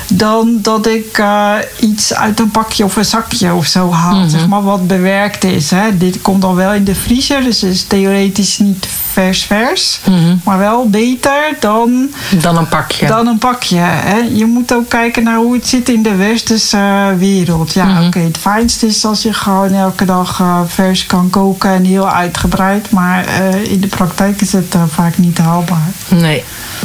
dan 0.08 0.58
dat 0.62 0.86
ik 0.86 1.13
eh, 1.18 1.52
iets 1.80 2.14
uit 2.14 2.40
een 2.40 2.50
pakje 2.50 2.84
of 2.84 2.96
een 2.96 3.04
zakje 3.04 3.54
of 3.54 3.66
zo 3.66 3.92
haal. 3.92 4.28
Zeg 4.28 4.46
maar 4.48 4.62
wat 4.62 4.86
bewerkt 4.86 5.44
is. 5.44 5.70
Hè. 5.70 5.96
Dit 5.96 6.22
komt 6.22 6.42
dan 6.42 6.54
wel 6.54 6.72
in 6.72 6.84
de 6.84 6.94
vriezer, 6.94 7.42
dus 7.42 7.62
is 7.62 7.82
theoretisch 7.84 8.58
niet 8.58 8.86
vers 9.12 9.44
vers. 9.44 10.00
Maar 10.44 10.58
wel 10.58 10.88
beter 10.90 11.56
dan, 11.60 12.10
Dan 12.40 12.56
een 12.56 12.68
pakje. 12.68 13.06
dan 13.06 13.26
een 13.26 13.38
pakje. 13.38 13.78
Hè? 13.78 14.16
Je 14.16 14.46
moet 14.46 14.72
ook 14.74 14.88
kijken 14.88 15.22
naar 15.22 15.36
hoe 15.36 15.54
het 15.54 15.66
zit 15.68 15.88
in 15.88 16.02
de 16.02 16.14
westerse 16.14 16.76
eh, 16.76 17.06
wereld. 17.18 17.72
Ja, 17.72 18.06
oké. 18.06 18.18
het 18.18 18.38
fijnste 18.38 18.86
is 18.86 19.04
als 19.04 19.22
je 19.22 19.32
gewoon 19.32 19.72
elke 19.72 20.04
dag 20.04 20.40
eh, 20.40 20.60
vers 20.66 21.06
kan 21.06 21.30
koken 21.30 21.70
en 21.70 21.84
heel 21.84 22.08
uitgebreid. 22.10 22.90
Maar 22.90 23.24
in 23.62 23.80
de 23.80 23.86
praktijk 23.86 24.40
is 24.40 24.52
het 24.52 24.76
vaak 24.88 25.18
niet 25.18 25.38
haalbaar. 25.38 25.88
Nee, 26.08 26.44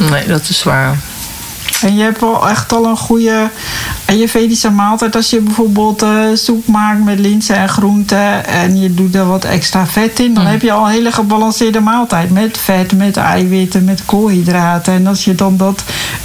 nee, 0.09 0.27
dat 0.27 0.49
is 0.49 0.63
waar. 0.63 0.97
En 1.81 1.95
je 1.95 2.03
hebt 2.03 2.19
wel 2.19 2.49
echt 2.49 2.71
al 2.73 2.85
een 2.85 2.97
goede 2.97 3.49
Ayurvedische 4.05 4.69
maaltijd. 4.69 5.15
Als 5.15 5.29
je 5.29 5.39
bijvoorbeeld 5.39 6.01
eh, 6.01 6.09
soep 6.33 6.67
maakt 6.67 7.03
met 7.03 7.19
linzen 7.19 7.55
en 7.55 7.69
groenten 7.69 8.45
en 8.45 8.79
je 8.79 8.93
doet 8.93 9.15
er 9.15 9.27
wat 9.27 9.43
extra 9.43 9.85
vet 9.87 10.19
in, 10.19 10.33
dan 10.33 10.45
heb 10.45 10.61
je 10.61 10.71
al 10.71 10.85
een 10.85 10.91
hele 10.91 11.11
gebalanceerde 11.11 11.79
maaltijd. 11.79 12.29
Met 12.31 12.57
vet, 12.57 12.97
met 12.97 13.17
eiwitten, 13.17 13.83
met 13.83 14.05
koolhydraten. 14.05 14.93
En 14.93 15.07
als 15.07 15.23
je 15.25 15.35
dan 15.35 15.57
dat 15.57 15.83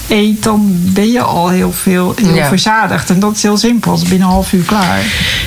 eet, 0.08 0.42
dan 0.42 0.66
ben 0.78 1.12
je 1.12 1.20
al 1.22 1.48
heel 1.48 1.72
veel 1.72 2.14
heel 2.22 2.34
Ja. 2.34 2.48
verzadigd. 2.48 3.10
En 3.10 3.20
dat 3.20 3.36
is 3.36 3.42
heel 3.42 3.56
simpel, 3.56 3.90
dat 3.92 4.02
is 4.02 4.08
binnen 4.08 4.26
een 4.28 4.32
half 4.34 4.52
uur 4.52 4.64
klaar. 4.64 4.98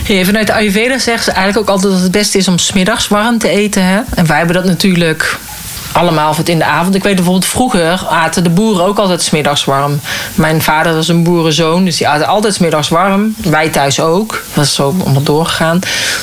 Ja, 0.04 0.24
vanuit 0.26 0.50
Ayurveda 0.50 0.98
zeggen 1.00 1.24
ze 1.24 1.32
eigenlijk 1.32 1.70
ook 1.70 1.76
altijd 1.76 1.94
dat 1.94 2.02
het 2.02 2.12
beste 2.12 2.38
is 2.38 2.48
om 2.48 2.58
smiddags 2.58 3.08
warm 3.08 3.38
te 3.38 3.50
eten. 3.50 3.84
Hè? 3.84 4.00
En 4.16 4.26
wij 4.28 4.38
hebben 4.38 4.56
dat 4.56 4.66
natuurlijk 4.66 5.38
allemaal 5.98 6.30
voor 6.30 6.38
het 6.38 6.50
in 6.50 6.58
de 6.58 6.66
avond. 6.66 6.96
Ik 6.96 7.04
weet 7.04 7.16
bijvoorbeeld 7.16 7.46
vroeger 7.46 8.06
aten 8.10 8.44
de 8.44 8.50
boeren 8.50 8.86
ook 8.86 9.00
altijd 9.00 9.22
smiddags 9.22 9.66
warm. 9.66 10.00
Mijn 10.36 10.62
vader 10.62 10.94
was 10.94 11.08
een 11.08 11.24
boerenzoon, 11.24 11.86
dus 11.86 11.98
die 11.98 12.08
aten 12.08 12.27
altijd 12.27 12.54
smiddags 12.54 12.89
warm. 12.89 13.36
Wij 13.38 13.70
thuis 13.70 14.00
ook. 14.00 14.32
Dat 14.32 14.56
was 14.56 14.74
zo 14.74 14.96
allemaal 15.04 15.24
doorgegaan. 15.24 15.80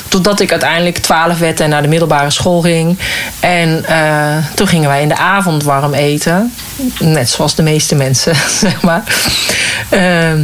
Totdat 0.07 0.39
ik 0.39 0.51
uiteindelijk 0.51 0.97
12 0.97 1.39
werd 1.39 1.59
en 1.59 1.69
naar 1.69 1.81
de 1.81 1.87
middelbare 1.87 2.29
school 2.29 2.61
ging. 2.61 2.97
En 3.39 3.85
eh, 3.85 4.37
toen 4.53 4.67
gingen 4.67 4.89
wij 4.89 5.01
in 5.01 5.07
de 5.07 5.17
avond 5.17 5.63
warm 5.63 5.93
eten. 5.93 6.53
Net 6.99 7.29
zoals 7.29 7.55
de 7.55 7.63
meeste 7.63 7.95
mensen, 7.95 8.35
zeg 8.61 8.81
maar. 8.81 9.03
Ehm, 9.89 10.39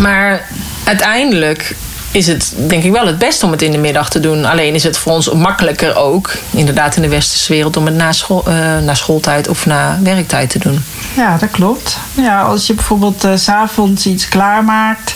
maar 0.00 0.48
uiteindelijk 0.84 1.76
is 2.10 2.26
het 2.26 2.54
denk 2.56 2.84
ik 2.84 2.92
wel 2.92 3.06
het 3.06 3.18
beste 3.18 3.44
om 3.44 3.50
het 3.50 3.62
in 3.62 3.70
de 3.70 3.78
middag 3.78 4.10
te 4.10 4.20
doen. 4.20 4.44
Alleen 4.44 4.74
is 4.74 4.84
het 4.84 4.98
voor 4.98 5.12
ons 5.12 5.32
makkelijker 5.32 5.96
ook, 5.96 6.36
inderdaad 6.50 6.96
in 6.96 7.02
de 7.02 7.08
westerse 7.08 7.52
wereld, 7.52 7.76
om 7.76 7.86
het 7.86 7.94
na, 7.94 8.12
school, 8.12 8.42
eh, 8.46 8.54
na 8.78 8.94
schooltijd 8.94 9.48
of 9.48 9.66
na 9.66 9.98
werktijd 10.02 10.50
te 10.50 10.58
doen. 10.58 10.84
Ja, 11.16 11.36
dat 11.36 11.50
klopt. 11.50 11.98
Ja, 12.12 12.42
als 12.42 12.66
je 12.66 12.74
bijvoorbeeld 12.74 13.24
eh, 13.24 13.32
s 13.34 13.44
s'avonds 13.44 14.06
iets 14.06 14.28
klaarmaakt. 14.28 15.14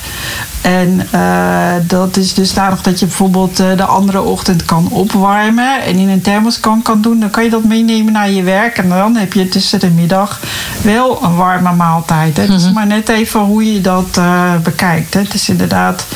En 0.60 1.06
eh, 1.10 1.72
dat 1.82 2.16
is 2.16 2.34
dus 2.34 2.54
daarom 2.54 2.78
dat 2.82 2.98
je 3.00 3.06
bijvoorbeeld 3.06 3.56
de 3.56 3.84
andere 3.84 4.22
ochtend 4.22 4.64
kan 4.64 4.88
opwarmen. 4.90 5.82
En 5.82 5.96
in 5.96 6.08
een 6.08 6.20
thermoskan 6.20 6.82
kan 6.82 7.00
doen. 7.00 7.20
Dan 7.20 7.30
kan 7.30 7.44
je 7.44 7.50
dat 7.50 7.64
meenemen 7.64 8.12
naar 8.12 8.30
je 8.30 8.42
werk. 8.42 8.78
En 8.78 8.88
dan 8.88 9.16
heb 9.16 9.32
je 9.32 9.48
tussen 9.48 9.80
de 9.80 9.90
middag 9.90 10.40
wel 10.82 11.22
een 11.22 11.36
warme 11.36 11.72
maaltijd. 11.72 12.36
Het 12.36 12.50
is 12.50 12.72
maar 12.72 12.86
net 12.86 13.08
even 13.08 13.40
hoe 13.40 13.72
je 13.72 13.80
dat 13.80 14.20
bekijkt. 14.62 15.14
Hè. 15.14 15.20
Het 15.20 15.34
is 15.34 15.48
inderdaad 15.48 16.06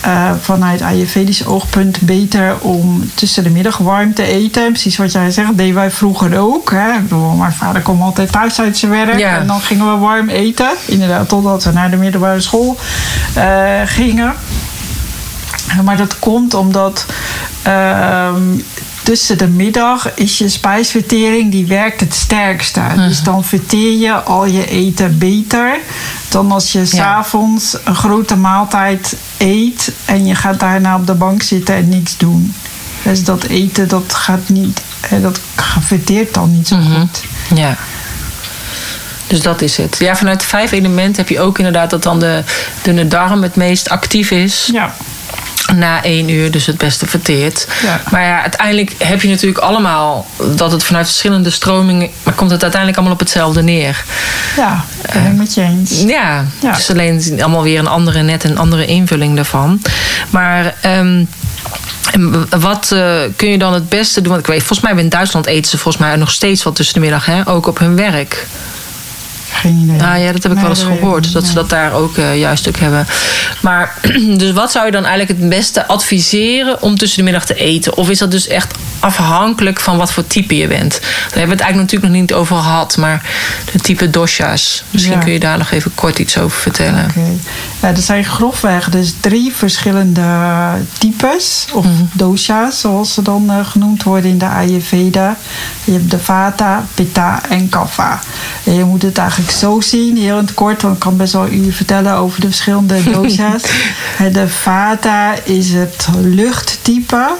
eh, 0.00 0.30
vanuit 0.40 0.82
Ayurvedisch 0.82 1.46
oogpunt 1.46 2.00
beter 2.00 2.58
om 2.60 3.10
tussen 3.14 3.42
de 3.42 3.50
middag 3.50 3.76
warm 3.78 4.14
te 4.14 4.22
eten. 4.22 4.72
Precies 4.72 4.96
wat 4.96 5.12
jij 5.12 5.30
zegt, 5.30 5.56
deden 5.56 5.74
wij 5.74 5.90
vroeger 5.90 6.38
ook. 6.38 6.70
Hè. 6.70 6.92
Ik 6.92 7.02
bedoel, 7.02 7.30
mijn 7.34 7.52
vader 7.52 7.82
kwam 7.82 8.02
altijd 8.02 8.32
thuis 8.32 8.60
uit 8.60 8.76
zijn 8.78 8.90
werk 8.90 9.18
Ja. 9.18 9.36
en 9.38 9.46
dan 9.46 9.60
gingen 9.60 9.92
we 9.92 9.98
warm 9.98 10.28
eten. 10.28 10.70
Inderdaad, 10.84 11.28
totdat 11.28 11.64
we 11.64 11.72
naar 11.72 11.90
de 11.90 11.96
middelbare 11.96 12.40
school 12.40 12.76
eh, 13.34 13.44
gingen. 13.84 14.34
Maar 15.84 15.96
dat 15.96 16.18
komt 16.18 16.54
omdat 16.54 17.06
ehm, 17.62 18.42
tussen 19.08 19.38
de 19.38 19.46
middag 19.46 20.14
is 20.14 20.38
je 20.38 20.48
spijsvertering 20.48 21.50
die 21.50 21.66
werkt 21.66 22.00
het 22.00 22.14
sterkste. 22.14 22.80
Dus 22.96 23.22
dan 23.22 23.44
verteer 23.44 23.98
je 23.98 24.12
al 24.12 24.46
je 24.46 24.66
eten 24.66 25.18
beter 25.18 25.78
dan 26.28 26.52
als 26.52 26.72
je 26.72 26.86
s'avonds 26.86 27.76
een 27.84 27.94
grote 27.94 28.36
maaltijd 28.36 29.16
eet 29.36 29.92
en 30.04 30.26
je 30.26 30.34
gaat 30.34 30.60
daarna 30.60 30.96
op 30.96 31.06
de 31.06 31.14
bank 31.14 31.42
zitten 31.42 31.74
en 31.74 31.88
niks 31.88 32.16
doen. 32.16 32.54
Dus 33.02 33.24
dat 33.24 33.44
eten 33.44 33.88
dat 33.88 34.14
gaat 34.14 34.48
niet, 34.48 34.80
eh, 35.00 35.22
dat 35.22 35.40
verteert 35.80 36.34
dan 36.34 36.52
niet 36.52 36.68
zo 36.68 36.76
goed. 36.76 37.22
Ja. 37.54 37.76
Dus 39.26 39.42
dat 39.42 39.62
is 39.62 39.76
het. 39.76 39.96
Ja, 39.98 40.16
vanuit 40.16 40.44
vijf 40.44 40.72
elementen 40.72 41.16
heb 41.16 41.28
je 41.28 41.40
ook 41.40 41.58
inderdaad 41.58 41.90
dat 41.90 42.02
dan 42.02 42.18
de 42.18 42.42
dunne 42.82 43.08
darm 43.08 43.42
het 43.42 43.56
meest 43.56 43.88
actief 43.88 44.30
is. 44.30 44.68
Ja. 44.72 44.94
Na 45.74 46.02
één 46.02 46.28
uur 46.28 46.50
dus 46.50 46.66
het 46.66 46.78
beste 46.78 47.06
verteert. 47.06 47.66
Ja. 47.82 48.00
Maar 48.10 48.22
ja, 48.22 48.40
uiteindelijk 48.42 48.92
heb 48.98 49.22
je 49.22 49.28
natuurlijk 49.28 49.58
allemaal 49.64 50.26
dat 50.54 50.72
het 50.72 50.84
vanuit 50.84 51.06
verschillende 51.06 51.50
stromingen, 51.50 52.10
maar 52.22 52.34
komt 52.34 52.50
het 52.50 52.62
uiteindelijk 52.62 53.00
allemaal 53.00 53.16
op 53.20 53.22
hetzelfde 53.22 53.62
neer. 53.62 54.04
Ja, 54.56 54.84
ik 55.12 55.32
met 55.32 55.54
je 55.54 55.62
eens. 55.62 56.00
Ja, 56.00 56.44
Ja. 56.60 56.72
dus 56.72 56.90
alleen 56.90 57.38
allemaal 57.42 57.62
weer 57.62 57.78
een 57.78 57.86
andere 57.86 58.22
net 58.22 58.44
een 58.44 58.58
andere 58.58 58.86
invulling 58.86 59.36
daarvan. 59.36 59.82
Maar 60.30 60.74
ehm, 60.80 61.24
wat 62.58 62.92
eh, 62.92 63.16
kun 63.36 63.48
je 63.50 63.58
dan 63.58 63.72
het 63.74 63.88
beste 63.88 64.20
doen? 64.20 64.30
Want 64.32 64.40
ik 64.46 64.52
weet, 64.52 64.62
volgens 64.62 64.92
mij 64.92 65.02
in 65.02 65.08
Duitsland 65.08 65.46
eten 65.46 65.70
ze 65.70 65.78
volgens 65.78 66.04
mij 66.04 66.16
nog 66.16 66.30
steeds 66.30 66.62
wat 66.62 66.74
tussen 66.76 66.94
de 66.94 67.00
middag, 67.00 67.26
hè? 67.26 67.48
ook 67.48 67.66
op 67.66 67.78
hun 67.78 67.96
werk. 67.96 68.46
Geen 69.60 69.76
idee. 69.76 70.02
Ah 70.02 70.18
ja, 70.22 70.32
dat 70.32 70.42
heb 70.42 70.52
ik 70.52 70.58
Nee, 70.58 70.60
wel 70.66 70.70
eens 70.76 70.82
gehoord. 70.82 71.32
Dat 71.32 71.46
ze 71.46 71.54
dat 71.54 71.68
daar 71.70 71.92
ook 71.92 72.16
eh, 72.16 72.38
juist 72.38 72.68
ook 72.68 72.76
hebben. 72.78 73.06
Maar 73.62 73.94
dus 74.42 74.52
wat 74.52 74.72
zou 74.72 74.86
je 74.86 74.92
dan 74.92 75.04
eigenlijk 75.04 75.40
het 75.40 75.48
beste 75.48 75.86
adviseren 75.86 76.82
om 76.82 76.96
tussen 76.98 77.18
de 77.18 77.24
middag 77.24 77.44
te 77.44 77.54
eten? 77.54 77.96
Of 77.96 78.10
is 78.10 78.18
dat 78.18 78.30
dus 78.30 78.46
echt 78.46 78.74
afhankelijk 79.00 79.80
van 79.80 79.96
wat 79.96 80.12
voor 80.12 80.26
type 80.26 80.56
je 80.56 80.66
bent? 80.66 80.90
Daar 81.00 81.10
hebben 81.20 81.32
we 81.32 81.40
het 81.40 81.60
eigenlijk 81.60 81.76
natuurlijk 81.92 82.12
nog 82.12 82.20
niet 82.20 82.32
over 82.32 82.56
gehad. 82.56 82.96
Maar 82.96 83.22
de 83.72 83.78
type 83.78 84.10
dosha's. 84.10 84.82
Misschien 84.90 85.14
Ja. 85.14 85.22
kun 85.22 85.32
je 85.32 85.38
daar 85.38 85.58
nog 85.58 85.70
even 85.70 85.94
kort 85.94 86.18
iets 86.18 86.38
over 86.38 86.60
vertellen. 86.60 87.04
Oké. 87.10 87.20
Ja, 87.80 87.88
er 87.88 88.02
zijn 88.02 88.24
grofweg 88.24 88.88
dus 88.90 89.14
drie 89.20 89.52
verschillende 89.56 90.22
types, 90.98 91.66
of 91.72 91.84
Mhm. 91.84 91.92
dosha's, 92.12 92.80
zoals 92.80 93.14
ze 93.14 93.22
dan 93.22 93.50
eh, 93.50 93.66
genoemd 93.66 94.02
worden 94.02 94.30
in 94.30 94.38
de 94.38 94.46
Ayurveda. 94.48 95.36
Je 95.84 95.92
hebt 95.92 96.10
de 96.10 96.18
Vata, 96.18 96.84
Pitta 96.94 97.40
en 97.48 97.68
Kapha. 97.68 98.20
En 98.64 98.74
je 98.74 98.84
moet 98.84 99.02
het 99.02 99.18
eigenlijk 99.18 99.47
zo 99.50 99.80
zien, 99.80 100.16
heel 100.16 100.38
in 100.38 100.44
het 100.44 100.54
kort, 100.54 100.82
want 100.82 100.94
ik 100.94 101.00
kan 101.00 101.16
best 101.16 101.32
wel 101.32 101.48
uur 101.48 101.72
vertellen 101.72 102.14
over 102.14 102.40
de 102.40 102.46
verschillende 102.46 103.02
dosha's. 103.12 103.62
De 104.32 104.48
Vata 104.48 105.34
is 105.44 105.72
het 105.72 106.08
luchttype. 106.22 107.36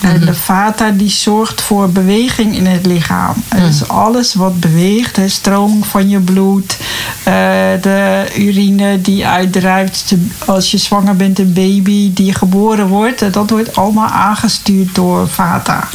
En 0.00 0.20
de 0.20 0.34
vata 0.34 0.90
die 0.90 1.10
zorgt 1.10 1.60
voor 1.60 1.90
beweging 1.90 2.56
in 2.56 2.66
het 2.66 2.86
lichaam. 2.86 3.34
Dus 3.56 3.88
alles 3.88 4.34
wat 4.34 4.60
beweegt, 4.60 5.14
de 5.14 5.28
stroming 5.28 5.86
van 5.86 6.08
je 6.08 6.18
bloed, 6.18 6.76
eh, 7.22 7.34
de 7.80 8.26
urine 8.36 9.00
die 9.00 9.26
uitdrijft 9.26 10.14
als 10.44 10.70
je 10.70 10.78
zwanger 10.78 11.16
bent, 11.16 11.38
een 11.38 11.52
baby 11.52 12.12
die 12.14 12.34
geboren 12.34 12.86
wordt, 12.86 13.32
dat 13.32 13.50
wordt 13.50 13.76
allemaal 13.76 14.08
aangestuurd 14.08 14.94
door 14.94 15.28
vata. 15.28 15.88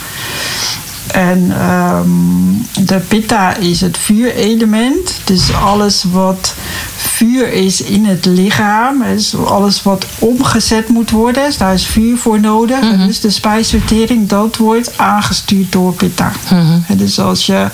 En 1.16 1.52
ehm, 1.52 2.86
de 2.86 3.00
pitta 3.08 3.56
is 3.56 3.82
het 3.82 3.98
vuurelement. 3.98 5.16
Dus 5.24 5.54
alles 5.54 6.04
wat 6.12 6.54
vuur 6.96 7.54
is 7.54 7.82
in 7.82 8.06
het 8.06 8.26
lichaam. 8.26 9.04
Dus 9.04 9.36
alles 9.36 9.84
wat 9.84 10.06
omgezet 10.20 10.88
moet 10.90 11.10
worden. 11.12 11.46
Dus 11.46 11.58
daar 11.58 11.74
is 11.74 11.86
vuur 11.86 12.18
voor 12.18 12.40
nodig. 12.40 12.80
En 12.80 13.08
Dus 13.08 13.20
de 13.20 13.30
spijsvertering, 13.30 14.28
dat 14.30 14.58
wordt 14.58 14.98
aangestuurd 14.98 15.72
door 15.72 15.94
pitta. 15.94 16.32
En 16.88 16.98
Dus 16.98 17.20
als 17.20 17.46
je, 17.46 17.68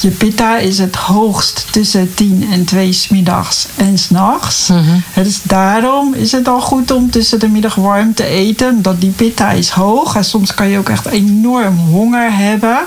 je 0.00 0.08
pitta 0.10 0.58
is 0.58 0.78
het 0.78 0.96
hoogst 0.96 1.66
tussen 1.70 2.14
10 2.14 2.46
en 2.50 2.64
2 2.64 2.92
smiddags 2.92 3.66
en 3.74 3.98
s'nachts. 3.98 4.68
En 5.14 5.22
Dus 5.24 5.40
daarom 5.42 6.14
is 6.14 6.32
het 6.32 6.48
al 6.48 6.60
goed 6.60 6.90
om 6.90 7.10
tussen 7.10 7.38
de 7.38 7.48
middag 7.48 7.74
warm 7.74 8.14
te 8.14 8.24
eten. 8.24 8.74
Omdat 8.74 9.00
die 9.00 9.10
pitta 9.10 9.50
is 9.50 9.68
hoog. 9.68 10.16
En 10.16 10.24
soms 10.24 10.54
kan 10.54 10.68
je 10.68 10.78
ook 10.78 10.88
echt 10.88 11.06
enorm 11.06 11.76
honger 11.76 12.36
hebben. 12.36 12.78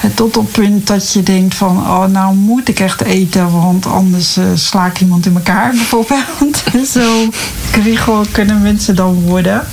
En 0.00 0.14
tot 0.14 0.36
op 0.36 0.44
het 0.44 0.52
punt 0.52 0.86
dat 0.86 1.12
je 1.12 1.22
denkt 1.22 1.54
van... 1.54 1.76
oh, 1.76 2.04
nou 2.04 2.34
moet 2.34 2.68
ik 2.68 2.80
echt 2.80 3.00
eten... 3.00 3.50
want 3.50 3.86
anders 3.86 4.36
eh, 4.36 4.44
sla 4.54 4.86
ik 4.86 5.00
iemand 5.00 5.26
in 5.26 5.34
elkaar 5.34 5.70
bijvoorbeeld. 5.80 6.62
Zo 6.94 7.28
kriegel 7.70 8.24
kunnen 8.32 8.62
mensen 8.62 8.96
dan 8.96 9.20
worden. 9.20 9.66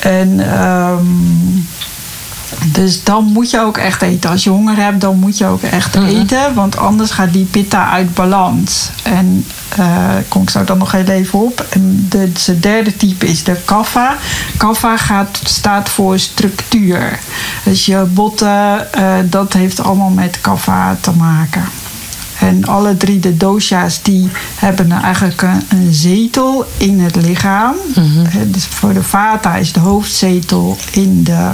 En... 0.00 0.40
ehm, 0.52 1.06
dus 2.72 3.04
dan 3.04 3.24
moet 3.24 3.50
je 3.50 3.60
ook 3.60 3.76
echt 3.76 4.02
eten. 4.02 4.30
Als 4.30 4.44
je 4.44 4.50
honger 4.50 4.76
hebt, 4.76 5.00
dan 5.00 5.18
moet 5.18 5.38
je 5.38 5.46
ook 5.46 5.62
echt 5.62 5.94
eten. 5.94 6.54
Want 6.54 6.76
anders 6.76 7.10
gaat 7.10 7.32
die 7.32 7.44
pitta 7.44 7.90
uit 7.90 8.14
balans. 8.14 8.90
En 9.02 9.44
daar 9.76 10.24
kom 10.28 10.42
ik 10.42 10.50
zo 10.50 10.64
dan 10.64 10.78
nog 10.78 10.92
heel 10.92 11.04
even 11.04 11.38
op. 11.38 11.66
En 11.70 12.06
de, 12.08 12.32
de 12.44 12.60
derde 12.60 12.96
type 12.96 13.26
is 13.26 13.44
de. 13.44 13.56
Kapha 14.56 14.96
gaat, 14.96 15.40
staat 15.44 15.88
voor 15.88 16.18
structuur. 16.18 17.18
Dus 17.68 17.86
je 17.86 18.06
botten, 18.12 18.92
eh, 18.92 19.14
dat 19.24 19.52
heeft 19.52 19.80
allemaal 19.80 20.10
met 20.10 20.40
kapha 20.40 20.96
te 21.00 21.10
maken. 21.10 21.64
En 22.38 22.64
alle 22.64 22.96
drie 22.96 23.18
de 23.20 23.36
dosha's 23.36 24.02
die 24.02 24.28
hebben 24.56 24.92
eigenlijk 24.92 25.42
een, 25.42 25.62
een 25.68 25.94
zetel 25.94 26.66
in 26.76 27.00
het 27.00 27.16
lichaam. 27.16 27.74
Hè, 28.28 28.50
Dus 28.50 28.66
voor 28.66 28.92
de 28.92 29.02
vata 29.02 29.56
is 29.56 29.72
de 29.72 29.80
hoofdzetel 29.80 30.76
in 30.90 31.24
de 31.24 31.50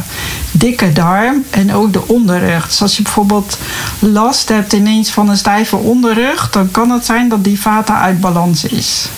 dikke 0.51 0.93
darm 0.93 1.45
en 1.51 1.75
ook 1.75 1.93
de 1.93 2.09
onderrug. 2.09 2.67
Dus 2.67 2.83
als 2.83 2.97
je 2.97 3.03
bijvoorbeeld 3.03 3.59
last 3.99 4.49
hebt 4.49 4.73
ineens 4.73 5.11
van 5.11 5.29
een 5.29 5.37
stijve 5.37 5.77
onderrug, 5.77 6.51
dan 6.51 6.71
kan 6.71 6.91
het 6.91 7.05
zijn 7.05 7.29
dat 7.29 7.45
die 7.45 7.61
vata 7.61 8.01
uit 8.01 8.21
balans 8.21 8.65
is. 8.65 9.09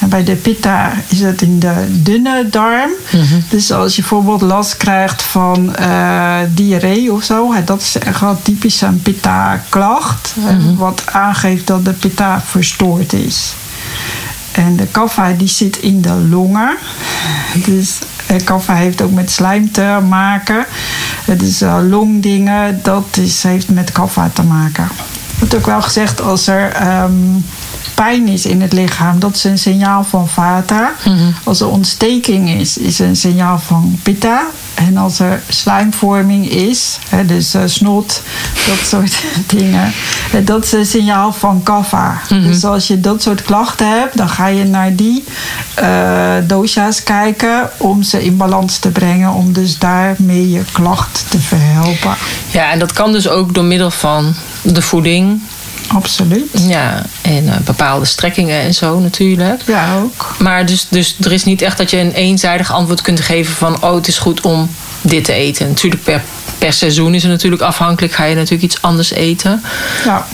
En 0.00 0.08
bij 0.08 0.24
de 0.24 0.34
pitta 0.34 0.92
is 1.08 1.20
het 1.20 1.42
in 1.42 1.58
de 1.58 1.86
dunne 2.02 2.46
darm. 2.50 2.90
Dus 3.48 3.72
als 3.72 3.94
je 3.96 4.00
bijvoorbeeld 4.00 4.40
last 4.40 4.76
krijgt 4.76 5.22
van 5.22 5.76
eh, 5.76 6.36
diarree 6.54 7.12
of 7.12 7.24
zo, 7.24 7.54
dat 7.64 7.80
is 7.80 7.98
echt 7.98 8.20
wel 8.20 8.38
typisch 8.42 8.80
een 8.80 9.02
pitta-klacht. 9.02 10.34
hè, 10.40 10.74
Wat 10.74 11.02
aangeeft 11.06 11.66
dat 11.66 11.84
de 11.84 11.92
pitta 11.92 12.42
verstoord 12.46 13.12
is. 13.12 13.54
En 14.52 14.76
de 14.76 14.86
kaffa 14.86 15.32
die 15.36 15.48
zit 15.48 15.76
in 15.76 16.00
de 16.00 16.14
longen. 16.30 16.76
Dus 17.64 17.98
eh, 18.26 18.36
kaffa 18.44 18.74
heeft 18.74 19.02
ook 19.02 19.12
met 19.12 19.30
slijm 19.30 19.70
te 19.72 19.98
maken. 20.08 20.66
Het 21.24 21.42
is 21.42 21.62
eh, 21.62 21.76
longdingen, 21.88 22.80
dat 22.82 23.16
is, 23.20 23.42
heeft 23.42 23.68
met 23.68 23.92
kaffa 23.92 24.30
te 24.32 24.42
maken. 24.42 24.88
Wordt 25.38 25.54
ook 25.54 25.66
wel 25.66 25.82
gezegd 25.82 26.20
als 26.20 26.46
er 26.46 26.72
ehm, 26.72 27.12
pijn 28.00 28.28
is 28.28 28.46
in 28.46 28.60
het 28.60 28.72
lichaam, 28.72 29.18
dat 29.18 29.34
is 29.34 29.44
een 29.44 29.58
signaal 29.58 30.04
van 30.04 30.28
vata. 30.28 30.92
Als 31.44 31.60
er 31.60 31.68
ontsteking 31.68 32.50
is, 32.50 32.78
is 32.78 32.98
een 32.98 33.16
signaal 33.16 33.58
van 33.58 33.98
pitta. 34.02 34.46
En 34.74 34.96
als 34.96 35.18
er 35.18 35.42
slijmvorming 35.48 36.50
is, 36.50 36.98
hè, 37.08 37.26
dus 37.26 37.54
eh, 37.54 37.62
snot, 37.64 38.22
dat 38.66 38.86
soort 38.86 39.24
dingen, 39.56 39.92
dat 40.44 40.64
is 40.64 40.72
een 40.72 40.86
signaal 40.86 41.32
van 41.32 41.62
kaffa. 41.62 42.20
Dus 42.28 42.64
als 42.64 42.86
je 42.86 43.00
dat 43.00 43.22
soort 43.22 43.42
klachten 43.42 43.88
hebt, 43.98 44.16
dan 44.16 44.28
ga 44.28 44.46
je 44.46 44.64
naar 44.64 44.94
die 44.94 45.24
eh, 45.74 46.34
dosha's 46.46 47.02
kijken 47.02 47.70
om 47.76 48.02
ze 48.02 48.24
in 48.24 48.36
balans 48.36 48.78
te 48.78 48.88
brengen, 48.88 49.32
om 49.32 49.52
dus 49.52 49.78
daarmee 49.78 50.50
je 50.50 50.62
klacht 50.72 51.24
te 51.28 51.40
verhelpen. 51.40 52.14
Ja, 52.50 52.70
en 52.70 52.78
dat 52.78 52.92
kan 52.92 53.12
dus 53.12 53.28
ook 53.28 53.54
door 53.54 53.64
middel 53.64 53.90
van 53.90 54.34
de 54.62 54.82
voeding. 54.82 55.40
Absoluut. 55.94 56.48
Ja, 56.52 57.02
en 57.22 57.48
eh, 57.48 57.56
bepaalde 57.56 58.04
strekkingen 58.04 58.60
en 58.60 58.74
zo 58.74 58.98
natuurlijk. 58.98 59.62
Ja, 59.66 59.98
ook. 60.02 60.34
Maar 60.38 60.66
dus, 60.66 60.86
dus 60.88 61.16
er 61.20 61.32
is 61.32 61.44
niet 61.44 61.62
echt 61.62 61.78
dat 61.78 61.90
je 61.90 61.96
een 61.96 62.12
eenzijdig 62.12 62.72
antwoord 62.72 63.02
kunt 63.02 63.20
geven 63.20 63.54
van... 63.54 63.82
oh, 63.82 63.94
het 63.94 64.08
is 64.08 64.18
goed 64.18 64.40
om 64.40 64.70
dit 65.00 65.24
te 65.24 65.32
eten. 65.32 65.68
Natuurlijk 65.68 66.02
per, 66.02 66.22
per 66.58 66.72
seizoen 66.72 67.14
is 67.14 67.22
het 67.22 67.32
natuurlijk 67.32 67.62
afhankelijk. 67.62 68.12
Ga 68.12 68.24
je 68.24 68.34
natuurlijk 68.34 68.62
iets 68.62 68.82
anders 68.82 69.10
eten. 69.10 69.62
Ja. 70.04 70.26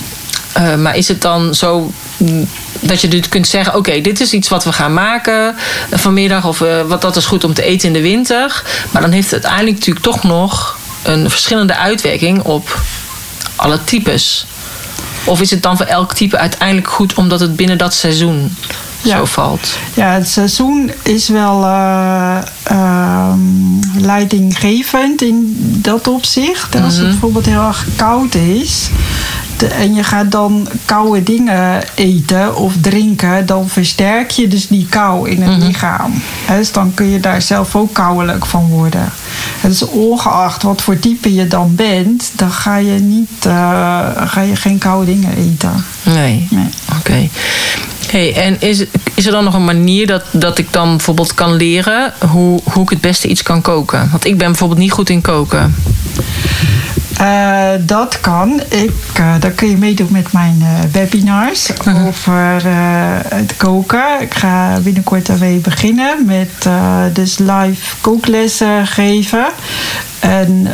Eh, 0.52 0.75
maar 0.75 0.96
is 0.96 1.08
het 1.08 1.22
dan 1.22 1.54
zo 1.54 1.92
mm, 2.16 2.48
dat 2.80 3.00
je 3.00 3.08
dus 3.08 3.28
kunt 3.28 3.48
zeggen... 3.48 3.75
oké, 3.75 4.00
dit 4.00 4.20
is 4.20 4.32
iets 4.32 4.48
wat 4.48 4.64
we 4.64 4.72
gaan 4.72 4.94
maken 4.94 5.54
vanmiddag... 5.90 6.44
of 6.46 6.60
eh, 6.60 6.80
wat 6.82 7.00
dat 7.02 7.16
is 7.16 7.25
goed 7.26 7.44
om 7.44 7.54
te 7.54 7.62
eten 7.62 7.86
in 7.86 7.94
de 7.94 8.00
winter. 8.00 8.62
Maar 8.90 9.02
dan 9.02 9.10
heeft 9.10 9.30
het 9.30 9.44
uiteindelijk 9.44 9.76
natuurlijk 9.76 10.06
toch 10.06 10.22
nog... 10.22 10.78
een 11.02 11.30
verschillende 11.30 11.76
uitwerking 11.76 12.42
op 12.42 12.80
alle 13.56 13.84
types. 13.84 14.46
Of 15.26 15.40
is 15.40 15.50
het 15.50 15.62
dan 15.62 15.76
voor 15.76 15.87
elk 15.87 16.14
type 16.14 16.38
uiteindelijk 16.38 16.88
goed... 16.88 17.14
omdat 17.14 17.40
het 17.40 17.56
binnen 17.56 17.78
dat 17.78 17.95
seizoen 17.95 18.56
Ja. 19.02 19.16
zo 19.16 19.25
valt? 19.25 19.68
Ja, 19.95 20.11
het 20.11 20.28
seizoen 20.28 20.90
is 21.02 21.28
wel 21.28 21.64
eh, 21.64 22.38
ehm, 22.62 23.38
leidinggevend 23.99 25.23
in 25.23 25.56
dat 25.83 26.09
opzicht. 26.09 26.80
Als 26.83 26.97
het 26.97 27.09
bijvoorbeeld 27.09 27.47
heel 27.47 27.66
erg 27.66 27.87
koud 27.97 28.35
is 28.35 28.88
en 29.62 29.94
je 29.94 30.04
gaat 30.04 30.30
dan 30.30 30.68
koude 30.84 31.22
dingen 31.22 31.82
eten 31.94 32.56
of 32.56 32.72
drinken, 32.80 33.46
dan 33.46 33.68
versterk 33.68 34.30
je 34.30 34.48
dus 34.48 34.68
die 34.68 34.86
kou 34.90 35.30
in 35.30 35.42
het 35.42 35.62
lichaam. 35.62 36.12
Hè, 36.44 36.56
Dus 36.56 36.72
dan 36.72 36.94
kun 36.94 37.06
je 37.06 37.20
daar 37.20 37.42
zelf 37.42 37.76
ook 37.76 37.94
koudelijk 37.94 38.46
van 38.46 38.68
worden. 38.68 39.12
En 39.62 39.68
Dus 39.68 39.82
ongeacht 39.82 40.62
wat 40.62 40.82
voor 40.82 40.98
type 40.98 41.34
je 41.34 41.46
dan 41.46 41.75
bent, 41.75 42.30
dan 42.34 42.50
ga 42.50 42.76
je, 42.76 42.98
niet, 42.98 43.46
eh, 43.46 44.08
ga 44.26 44.40
je 44.40 44.56
geen 44.56 44.78
koude 44.78 45.12
dingen 45.12 45.36
eten. 45.36 45.84
Nee. 46.02 46.48
Nee. 46.50 46.68
Oké. 46.98 47.28
Hey, 48.06 48.34
en 48.34 48.60
is, 48.60 48.84
is 49.14 49.26
er 49.26 49.32
dan 49.32 49.44
nog 49.44 49.54
een 49.54 49.64
manier 49.64 50.06
dat, 50.06 50.22
dat 50.30 50.58
ik 50.58 50.72
dan 50.72 50.88
bijvoorbeeld 50.88 51.34
kan 51.34 51.54
leren 51.54 52.12
hoe, 52.30 52.60
hoe 52.64 52.82
ik 52.82 52.90
het 52.90 53.00
beste 53.00 53.28
iets 53.28 53.42
kan 53.42 53.62
koken? 53.62 54.08
Want 54.10 54.25
ik 54.25 54.38
ben 54.38 54.46
bijvoorbeeld 54.46 54.80
niet 54.80 54.92
goed 54.92 55.10
in 55.10 55.20
koken. 55.20 55.75
Eh, 57.20 57.68
dat 57.80 58.20
kan. 58.20 58.61
Ik, 58.68 58.92
eh, 59.14 59.35
daar 59.40 59.50
kun 59.50 59.68
je 59.68 59.76
meedoen 59.76 60.08
met 60.11 60.32
mijn 60.32 60.58
eh, 60.61 60.68
webinars 60.92 61.70
over 62.07 62.66
eh, 62.66 62.72
het 63.29 63.57
koken. 63.57 64.20
Ik 64.20 64.35
ga 64.35 64.79
binnenkort 64.83 65.26
daarmee 65.26 65.59
beginnen 65.59 66.24
met 66.26 66.68
dus 67.12 67.38
live 67.38 67.96
kooklessen 68.00 68.87
geven. 68.87 69.46
En 70.20 70.68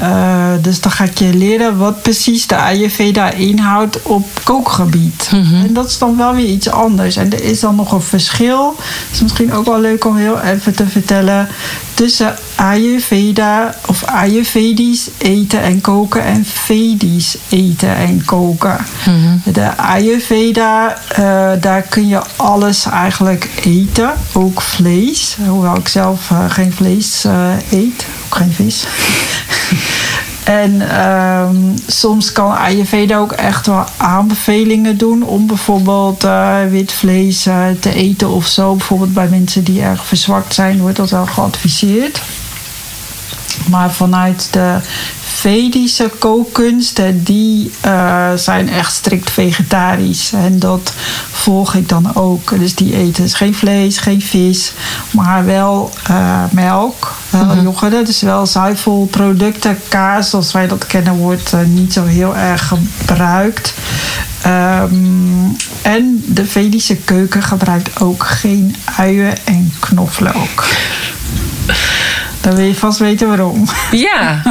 dus 0.60 0.80
dan 0.80 0.92
ga 0.92 1.04
ik 1.04 1.18
je 1.18 1.34
leren 1.34 1.76
wat 1.78 2.02
precies 2.02 2.46
de 2.46 2.56
Ayurveda 2.56 3.30
inhoudt 3.30 4.02
op 4.02 4.26
kookgebied. 4.44 5.30
En 5.32 5.72
dat 5.72 5.86
is 5.88 5.98
dan 5.98 6.16
wel 6.16 6.34
weer 6.34 6.46
iets 6.46 6.70
anders. 6.70 7.16
En 7.16 7.32
er 7.32 7.44
is 7.44 7.60
dan 7.60 7.74
nog 7.74 7.92
een 7.92 8.02
verschil. 8.02 8.76
Het 8.78 9.12
is 9.12 9.22
misschien 9.22 9.52
ook 9.52 9.64
wel 9.64 9.80
leuk 9.80 10.04
om 10.04 10.16
heel 10.16 10.40
even 10.40 10.74
te 10.74 10.86
vertellen. 10.86 11.48
Tussen 11.94 12.34
Ayurveda 12.56 13.74
of 13.86 14.04
Ayurvedisch 14.04 15.08
eten 15.18 15.62
en 15.62 15.80
koken 15.80 16.22
en 16.22 16.44
Vedisch 16.44 17.36
eten 17.48 17.96
en 17.96 18.24
koken. 18.24 18.76
De 19.44 19.76
Ayurveda, 19.76 20.96
eh, 21.08 21.50
daar 21.60 21.82
kun 21.82 22.08
je 22.08 22.20
alles 22.36 22.84
eigenlijk 22.84 23.48
eten. 23.62 24.12
Ook 24.32 24.62
vlees. 24.62 25.36
Hoewel 25.48 25.76
ik 25.76 25.88
zelf 25.88 26.30
eh, 26.30 26.50
geen 26.50 26.72
vlees 26.72 27.24
eh, 27.24 27.50
eet. 27.70 28.06
Ook 28.24 28.34
geen 28.34 28.52
vis. 28.52 28.84
En 30.44 30.90
ehm, 30.90 31.56
soms 31.86 32.32
kan 32.32 32.56
Ayurveda 32.56 33.18
ook 33.18 33.32
echt 33.32 33.66
wel 33.66 33.84
aanbevelingen 33.96 34.96
doen 34.98 35.22
om 35.22 35.46
bijvoorbeeld 35.46 36.24
eh, 36.24 36.58
wit 36.70 36.92
vlees 36.92 37.46
eh, 37.46 37.66
te 37.80 37.94
eten 37.94 38.28
of 38.28 38.46
zo. 38.46 38.74
Bijvoorbeeld 38.74 39.14
bij 39.14 39.28
mensen 39.28 39.64
die 39.64 39.82
erg 39.82 40.06
verzwakt 40.06 40.54
zijn, 40.54 40.80
wordt 40.80 40.96
dat 40.96 41.10
wel 41.10 41.26
geadviseerd. 41.26 42.22
Maar 43.68 43.92
vanuit 43.92 44.48
de 44.50 44.78
Vedische 45.42 46.10
kookkunsten, 46.18 47.24
die 47.24 47.70
eh, 47.80 48.32
zijn 48.36 48.68
echt 48.68 48.92
strikt 48.92 49.30
vegetarisch. 49.30 50.32
En 50.32 50.58
dat 50.58 50.92
volg 51.30 51.74
ik 51.74 51.88
dan 51.88 52.14
ook. 52.14 52.58
Dus 52.58 52.74
die 52.74 52.96
eten 52.96 53.22
dus 53.22 53.34
geen 53.34 53.54
vlees, 53.54 53.98
geen 53.98 54.22
vis, 54.22 54.72
maar 55.10 55.44
wel 55.44 55.90
eh, 56.08 56.42
melk, 56.50 57.14
wel 57.30 57.62
yoghurt. 57.62 58.06
Dus 58.06 58.20
wel 58.20 58.46
zuivelproducten. 58.46 59.78
Kaas, 59.88 60.30
zoals 60.30 60.52
wij 60.52 60.66
dat 60.68 60.86
kennen, 60.86 61.16
wordt 61.16 61.52
eh, 61.52 61.60
niet 61.64 61.92
zo 61.92 62.04
heel 62.04 62.36
erg 62.36 62.72
gebruikt. 62.98 63.74
Ehm, 64.42 65.48
en 65.82 66.24
de 66.26 66.46
Vedische 66.46 66.96
keuken 66.96 67.42
gebruikt 67.42 68.00
ook 68.00 68.24
geen 68.24 68.76
uien 68.96 69.34
en 69.44 69.72
knoflook. 69.80 70.64
Dan 72.42 72.54
wil 72.54 72.64
je 72.64 72.74
vast 72.74 72.98
weten 72.98 73.28
waarom. 73.28 73.68
Ja, 73.90 74.42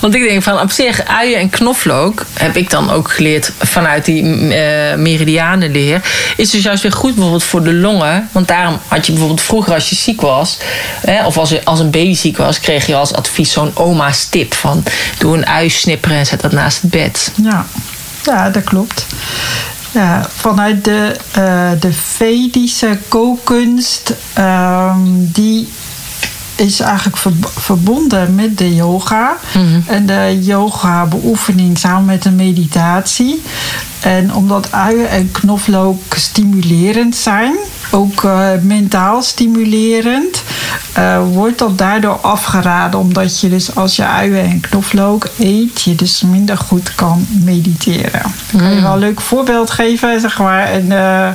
want 0.00 0.14
ik 0.14 0.22
denk 0.22 0.42
van 0.42 0.60
op 0.60 0.70
zich 0.70 1.06
uien 1.06 1.38
en 1.38 1.50
knoflook 1.50 2.24
heb 2.32 2.56
ik 2.56 2.70
dan 2.70 2.90
ook 2.90 3.10
geleerd 3.10 3.52
vanuit 3.58 4.04
die 4.04 4.22
eh 4.54 4.96
meridianenleer. 4.96 6.00
Is 6.36 6.50
dus 6.50 6.62
juist 6.62 6.82
weer 6.82 6.92
goed 6.92 7.14
bijvoorbeeld 7.14 7.44
voor 7.44 7.62
de 7.62 7.72
longen. 7.72 8.28
Want 8.32 8.48
daarom 8.48 8.78
had 8.88 9.06
je 9.06 9.12
bijvoorbeeld 9.12 9.42
vroeger 9.42 9.74
als 9.74 9.90
je 9.90 9.96
ziek 9.96 10.20
was, 10.20 10.58
hè, 11.00 11.26
of 11.26 11.38
als, 11.38 11.50
je, 11.50 11.64
als 11.64 11.80
een 11.80 11.90
baby 11.90 12.14
ziek 12.14 12.36
was, 12.36 12.60
kreeg 12.60 12.86
je 12.86 12.94
als 12.94 13.12
advies 13.12 13.52
zo'n 13.52 13.70
oma's 13.74 14.24
tip 14.24 14.54
van 14.54 14.82
doe 15.18 15.36
een 15.36 15.46
ui 15.46 15.70
snipperen 15.70 16.16
en 16.16 16.26
zet 16.26 16.40
dat 16.40 16.52
naast 16.52 16.82
het 16.82 16.90
bed. 16.90 17.32
Ja, 17.42 17.66
ja 18.22 18.50
dat 18.50 18.64
klopt. 18.64 19.06
Ja, 19.92 20.26
vanuit 20.36 20.84
de, 20.84 21.16
eh, 21.32 21.70
de 21.80 21.92
Vedische 21.92 22.98
kookkunst, 23.08 24.14
ehm, 24.32 24.98
die 25.12 25.68
is 26.56 26.80
eigenlijk 26.80 27.16
ver- 27.16 27.32
verbonden 27.40 28.34
met 28.34 28.58
de 28.58 28.74
yoga. 28.74 29.36
En 29.86 30.06
de 30.06 30.38
yoga 30.42 31.06
beoefening 31.06 31.78
samen 31.78 32.04
met 32.04 32.22
de 32.22 32.30
meditatie. 32.30 33.42
En 34.00 34.34
omdat 34.34 34.72
uien 34.72 35.08
en 35.10 35.30
knoflook 35.30 36.02
stimulerend 36.14 37.16
zijn, 37.16 37.54
ook 37.92 38.24
eh, 38.24 38.48
mentaal 38.62 39.22
stimulerend, 39.22 40.42
eh, 40.92 41.22
wordt 41.32 41.58
dat 41.58 41.78
daardoor 41.78 42.18
afgeraden. 42.20 43.00
Omdat 43.00 43.40
je 43.40 43.48
dus 43.48 43.74
als 43.74 43.96
je 43.96 44.04
uien 44.04 44.44
en 44.44 44.60
knoflook 44.60 45.28
eet, 45.38 45.82
je 45.82 45.94
dus 45.94 46.22
minder 46.22 46.56
goed 46.56 46.94
kan 46.94 47.26
mediteren. 47.44 48.22
Ik 48.52 48.58
kan 48.58 48.74
je 48.74 48.80
wel 48.80 48.92
een 48.92 48.98
leuk 48.98 49.20
voorbeeld 49.20 49.70
geven, 49.70 50.20
zeg 50.20 50.38
maar. 50.38 50.74
Een 50.74 50.92
eh, 50.92 51.28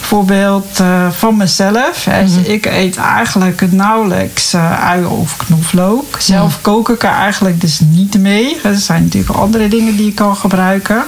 voorbeeld 0.00 0.82
van 1.10 1.36
mezelf. 1.36 2.08
Dus 2.22 2.36
Ik 2.36 2.66
eet 2.66 2.96
eigenlijk 2.96 3.72
nauwelijks 3.72 4.54
uien 4.80 5.10
of 5.10 5.36
knoflook. 5.36 6.16
Zelf 6.18 6.60
kook 6.60 6.88
ik 6.88 7.02
er 7.02 7.10
eigenlijk 7.10 7.60
dus 7.60 7.80
niet 7.80 8.18
mee. 8.18 8.60
Er 8.62 8.74
zijn 8.76 9.02
natuurlijk 9.02 9.36
andere 9.38 9.68
dingen 9.68 9.96
die 9.96 10.06
je 10.06 10.14
kan 10.14 10.36
gebruiken. 10.36 11.04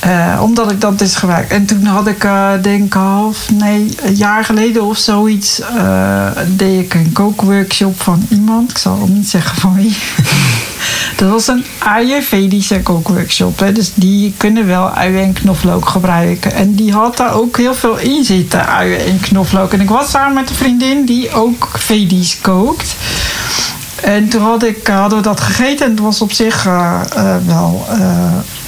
Eh, 0.00 0.40
omdat 0.42 0.70
ik 0.70 0.80
dat 0.80 0.98
dus 0.98 1.14
gebruik. 1.14 1.50
En 1.50 1.66
toen 1.66 1.84
had 1.84 2.06
ik, 2.06 2.24
eh, 2.24 2.50
denk 2.62 2.84
ik, 2.84 2.92
half, 2.92 3.50
nee, 3.50 3.94
een 4.02 4.14
jaar 4.14 4.44
geleden 4.44 4.82
of 4.82 4.98
zoiets, 4.98 5.60
eh, 5.60 6.26
deed 6.46 6.80
ik 6.80 6.94
een 6.94 7.12
kookworkshop 7.12 8.00
van 8.00 8.26
iemand. 8.28 8.70
Ik 8.70 8.78
zal 8.78 9.06
niet 9.08 9.28
zeggen 9.28 9.60
van 9.60 9.74
wie. 9.74 9.96
dat 11.16 11.30
was 11.30 11.48
een 11.48 11.64
Ayurvedische 11.78 12.80
kookworkshop. 12.80 13.58
Hè. 13.58 13.72
Dus 13.72 13.90
die 13.94 14.34
kunnen 14.36 14.66
wel 14.66 14.90
uien 14.90 15.22
en 15.22 15.32
knoflook 15.32 15.88
gebruiken. 15.88 16.52
En 16.52 16.74
die 16.74 16.92
had 16.92 17.16
daar 17.16 17.34
ook 17.34 17.56
heel 17.56 17.74
veel 17.74 17.98
in 17.98 18.24
zitten, 18.24 18.66
uien 18.66 19.00
en 19.04 19.20
knoflook. 19.20 19.72
En 19.72 19.80
ik 19.80 19.88
was 19.88 20.10
samen 20.10 20.34
met 20.34 20.50
een 20.50 20.56
vriendin 20.56 21.04
die 21.04 21.32
ook 21.32 21.68
Vedisch 21.72 22.40
kookt. 22.40 22.94
En 24.02 24.28
toen 24.28 24.42
had 24.42 24.62
ik, 24.62 24.86
hadden 24.86 25.18
we 25.18 25.24
dat 25.24 25.40
gegeten 25.40 25.84
en 25.86 25.90
het 25.90 26.00
was 26.00 26.20
op 26.20 26.32
zich 26.32 26.62
wel 27.46 27.86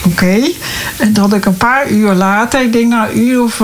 uh, 0.06 0.12
oké. 0.12 0.40
En 0.98 1.12
toen 1.12 1.24
had 1.24 1.32
ik 1.32 1.44
een 1.44 1.56
paar 1.56 1.90
uur 1.90 2.12
later, 2.12 2.60
ik 2.60 2.72
denk 2.72 2.88
nou 2.88 3.10
een 3.10 3.18
uur 3.18 3.42
of 3.42 3.62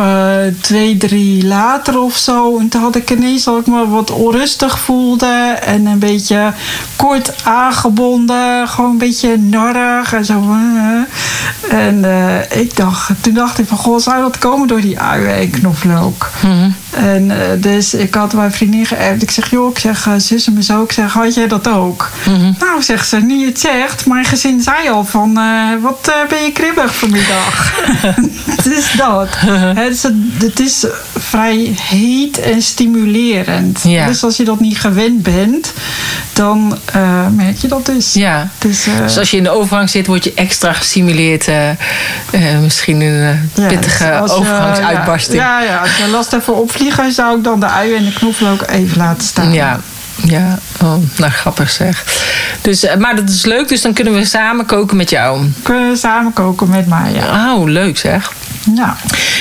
twee, 0.61 0.97
drie 0.97 1.47
later 1.47 2.01
of 2.01 2.17
zo. 2.17 2.59
En 2.59 2.69
toen 2.69 2.81
had 2.81 2.97
ik 2.97 3.11
ineens 3.11 3.45
dat 3.45 3.61
ik 3.61 3.67
me 3.67 3.89
wat 3.89 4.11
onrustig 4.11 4.79
voelde 4.79 5.57
en 5.65 5.87
een 5.87 5.99
beetje 5.99 6.53
kort 6.97 7.45
aangebonden. 7.45 8.69
Gewoon 8.69 8.91
een 8.91 8.99
beetje 8.99 9.37
narrig 9.37 10.13
en 10.13 10.25
zo. 10.25 10.57
En 11.69 12.05
ik 12.51 12.77
dacht, 12.77 13.11
toen 13.21 13.35
dacht 13.35 13.59
ik 13.59 13.67
van, 13.67 13.79
goh, 13.79 13.99
zou 13.99 14.23
dat 14.23 14.39
komen 14.39 14.69
door 14.69 14.81
die 14.81 15.01
uien 15.01 15.37
en 15.37 15.51
knoflook? 15.51 16.31
En 16.91 17.33
dus 17.61 17.95
ik 17.95 18.15
had 18.15 18.33
mijn 18.33 18.53
vriendin 18.53 18.87
geërfd. 18.87 19.23
Ik 19.23 19.31
zeg, 19.31 19.51
joh, 19.51 19.71
ik 19.71 19.79
zeg, 19.79 20.09
zus 20.17 20.47
en 20.47 20.53
me 20.53 20.63
zo. 20.63 20.83
Ik 20.83 20.93
zeg, 20.93 21.13
had 21.13 21.35
jij 21.35 21.49
dat 21.49 21.69
ook? 21.69 22.11
Mm-hmm. 22.29 22.57
Nou, 22.59 22.83
zegt 22.83 23.09
ze, 23.09 23.17
nu 23.17 23.35
je 23.35 23.47
het 23.47 23.61
zegt. 23.61 24.07
Mijn 24.07 24.25
gezin 24.25 24.61
zei 24.61 24.89
al 24.89 25.05
van, 25.05 25.39
uh, 25.39 25.83
wat 25.83 26.13
ben 26.29 26.43
je 26.43 26.53
kribbig 26.53 26.95
vanmiddag? 26.95 27.73
het 28.57 28.67
is 28.67 28.93
dat. 28.97 29.29
het, 29.75 29.93
is, 29.93 30.03
het 30.39 30.61
is 30.61 30.87
vrij 31.19 31.75
heet 31.81 32.39
en 32.39 32.63
stimulerend. 32.63 33.81
Ja. 33.83 34.07
Dus 34.07 34.25
als 34.25 34.37
je 34.37 34.45
dat 34.45 34.61
niet 34.61 34.79
gewend 34.79 35.23
bent, 35.23 35.73
dan 36.33 36.79
uh, 36.97 37.27
merk 37.29 37.57
je 37.57 37.69
dat 37.69 37.87
dus. 37.87 38.13
Ja. 38.13 38.49
Dus, 38.59 38.87
dus, 39.03 39.19
als 39.19 39.31
je 39.31 39.37
in 39.37 39.43
de 39.43 39.51
overgang 39.51 39.91
zit, 39.91 40.07
word 40.07 40.25
je 40.25 40.33
extra 40.35 40.73
gestimuleerd. 40.73 41.49
misschien 42.63 43.01
een 43.01 43.51
pittige 43.69 44.05
ja, 44.05 44.21
dus 44.21 44.31
overgangsuitbarsting. 44.31 45.43
ja, 45.43 45.63
ja, 45.63 45.79
als 45.79 45.97
je 45.97 46.09
last 46.09 46.31
hebt 46.31 46.45
voor 46.45 46.61
opvliegen, 46.61 47.13
zou 47.13 47.37
ik 47.37 47.45
dan 47.45 47.61
de 47.61 47.67
uien 47.67 47.97
en 47.97 48.05
de 48.05 48.13
knoflook 48.13 48.63
even 48.67 48.97
laten 48.97 49.27
staan. 49.27 49.53
Ja. 49.53 49.81
Ja, 50.25 50.59
oh, 50.83 50.95
nou 51.17 51.33
grappig 51.33 51.71
zeg. 51.71 52.05
Dus, 52.63 52.87
maar 52.99 53.17
dat 53.17 53.29
is 53.29 53.45
leuk, 53.45 53.69
dus 53.69 53.81
dan 53.83 53.93
kunnen 53.93 54.15
we 54.15 54.25
samen 54.25 54.67
koken 54.67 54.97
met 54.97 55.11
jou. 55.11 55.41
Kunnen 55.63 55.91
we 55.91 55.97
samen 55.97 56.33
koken 56.33 56.69
met 56.69 56.87
mij, 56.87 57.13
ja. 57.13 57.55
Oh, 57.55 57.69
leuk 57.69 57.99
zeg. 57.99 58.33
Ja. 58.75 58.97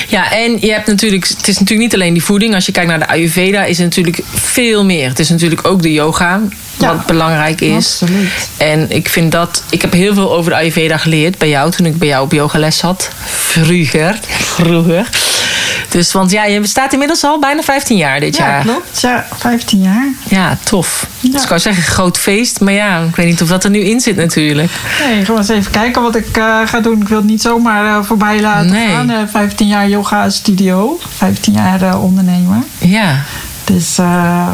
Ja, 0.08 0.32
en 0.32 0.60
je 0.60 0.72
hebt 0.72 0.86
natuurlijk, 0.86 1.28
het 1.28 1.48
is 1.48 1.58
natuurlijk 1.58 1.80
niet 1.80 1.94
alleen 1.94 2.12
die 2.12 2.24
voeding. 2.24 2.54
Als 2.54 2.66
je 2.66 2.72
kijkt 2.72 2.88
naar 2.88 2.98
de 2.98 3.08
Ayurveda, 3.08 3.64
is 3.64 3.78
het 3.78 3.86
natuurlijk 3.86 4.20
veel 4.34 4.84
meer. 4.84 5.08
Het 5.08 5.18
is 5.18 5.28
natuurlijk 5.28 5.66
ook 5.66 5.82
de 5.82 5.92
yoga, 5.92 6.40
wat 6.40 6.50
Ja, 6.88 7.02
belangrijk 7.06 7.60
is. 7.60 7.74
absoluut. 7.74 8.30
En 8.56 8.90
ik 8.90 9.08
vind 9.08 9.32
dat, 9.32 9.62
ik 9.70 9.82
heb 9.82 9.92
heel 9.92 10.14
veel 10.14 10.32
over 10.36 10.50
de 10.50 10.56
Ayurveda 10.56 10.96
geleerd 10.96 11.38
bij 11.38 11.48
jou 11.48 11.70
toen 11.70 11.86
ik 11.86 11.98
bij 11.98 12.08
jou 12.08 12.24
op 12.24 12.32
yogales 12.32 12.76
zat. 12.76 13.10
Vroeger. 13.24 14.18
Vroeger. 14.56 15.08
Dus, 15.96 16.12
want 16.12 16.30
ja, 16.30 16.44
je 16.44 16.60
bestaat 16.60 16.92
inmiddels 16.92 17.24
al 17.24 17.38
bijna 17.38 17.62
15 17.62 17.96
jaar 17.96 18.20
dit 18.20 18.36
Ja, 18.36 18.46
jaar. 18.46 18.62
klopt. 18.62 19.00
Ja, 19.00 19.26
15 19.36 19.82
jaar. 19.82 20.06
Ja, 20.24 20.58
tof. 20.64 21.06
Ja. 21.20 21.30
Dus 21.30 21.42
ik 21.42 21.48
zou 21.48 21.60
zeggen, 21.60 21.82
groot 21.82 22.18
feest. 22.18 22.60
Maar 22.60 22.72
ja, 22.72 22.98
ik 23.00 23.16
weet 23.16 23.26
niet 23.26 23.42
of 23.42 23.48
dat 23.48 23.64
er 23.64 23.70
nu 23.70 23.78
in 23.78 24.00
zit 24.00 24.16
natuurlijk. 24.16 24.70
Nee, 25.06 25.24
gewoon 25.24 25.40
eens 25.40 25.48
even 25.48 25.70
kijken 25.72 26.02
wat 26.02 26.16
ik 26.16 26.36
eh, 26.36 26.60
ga 26.64 26.80
doen. 26.80 27.00
Ik 27.00 27.08
wil 27.08 27.18
het 27.18 27.26
niet 27.26 27.42
zomaar 27.42 27.86
eh, 27.98 28.04
voorbij 28.04 28.40
laten 28.40 28.70
Nee. 28.70 28.88
gaan. 28.88 29.10
Eh, 29.10 29.18
15 29.30 29.66
jaar 29.66 29.88
yoga 29.88 30.30
studio. 30.30 30.98
15 31.16 31.52
jaar 31.52 31.82
eh, 31.82 32.02
ondernemer. 32.02 32.58
Ja, 32.78 33.22
Dus, 33.64 33.98
eh, 33.98 34.48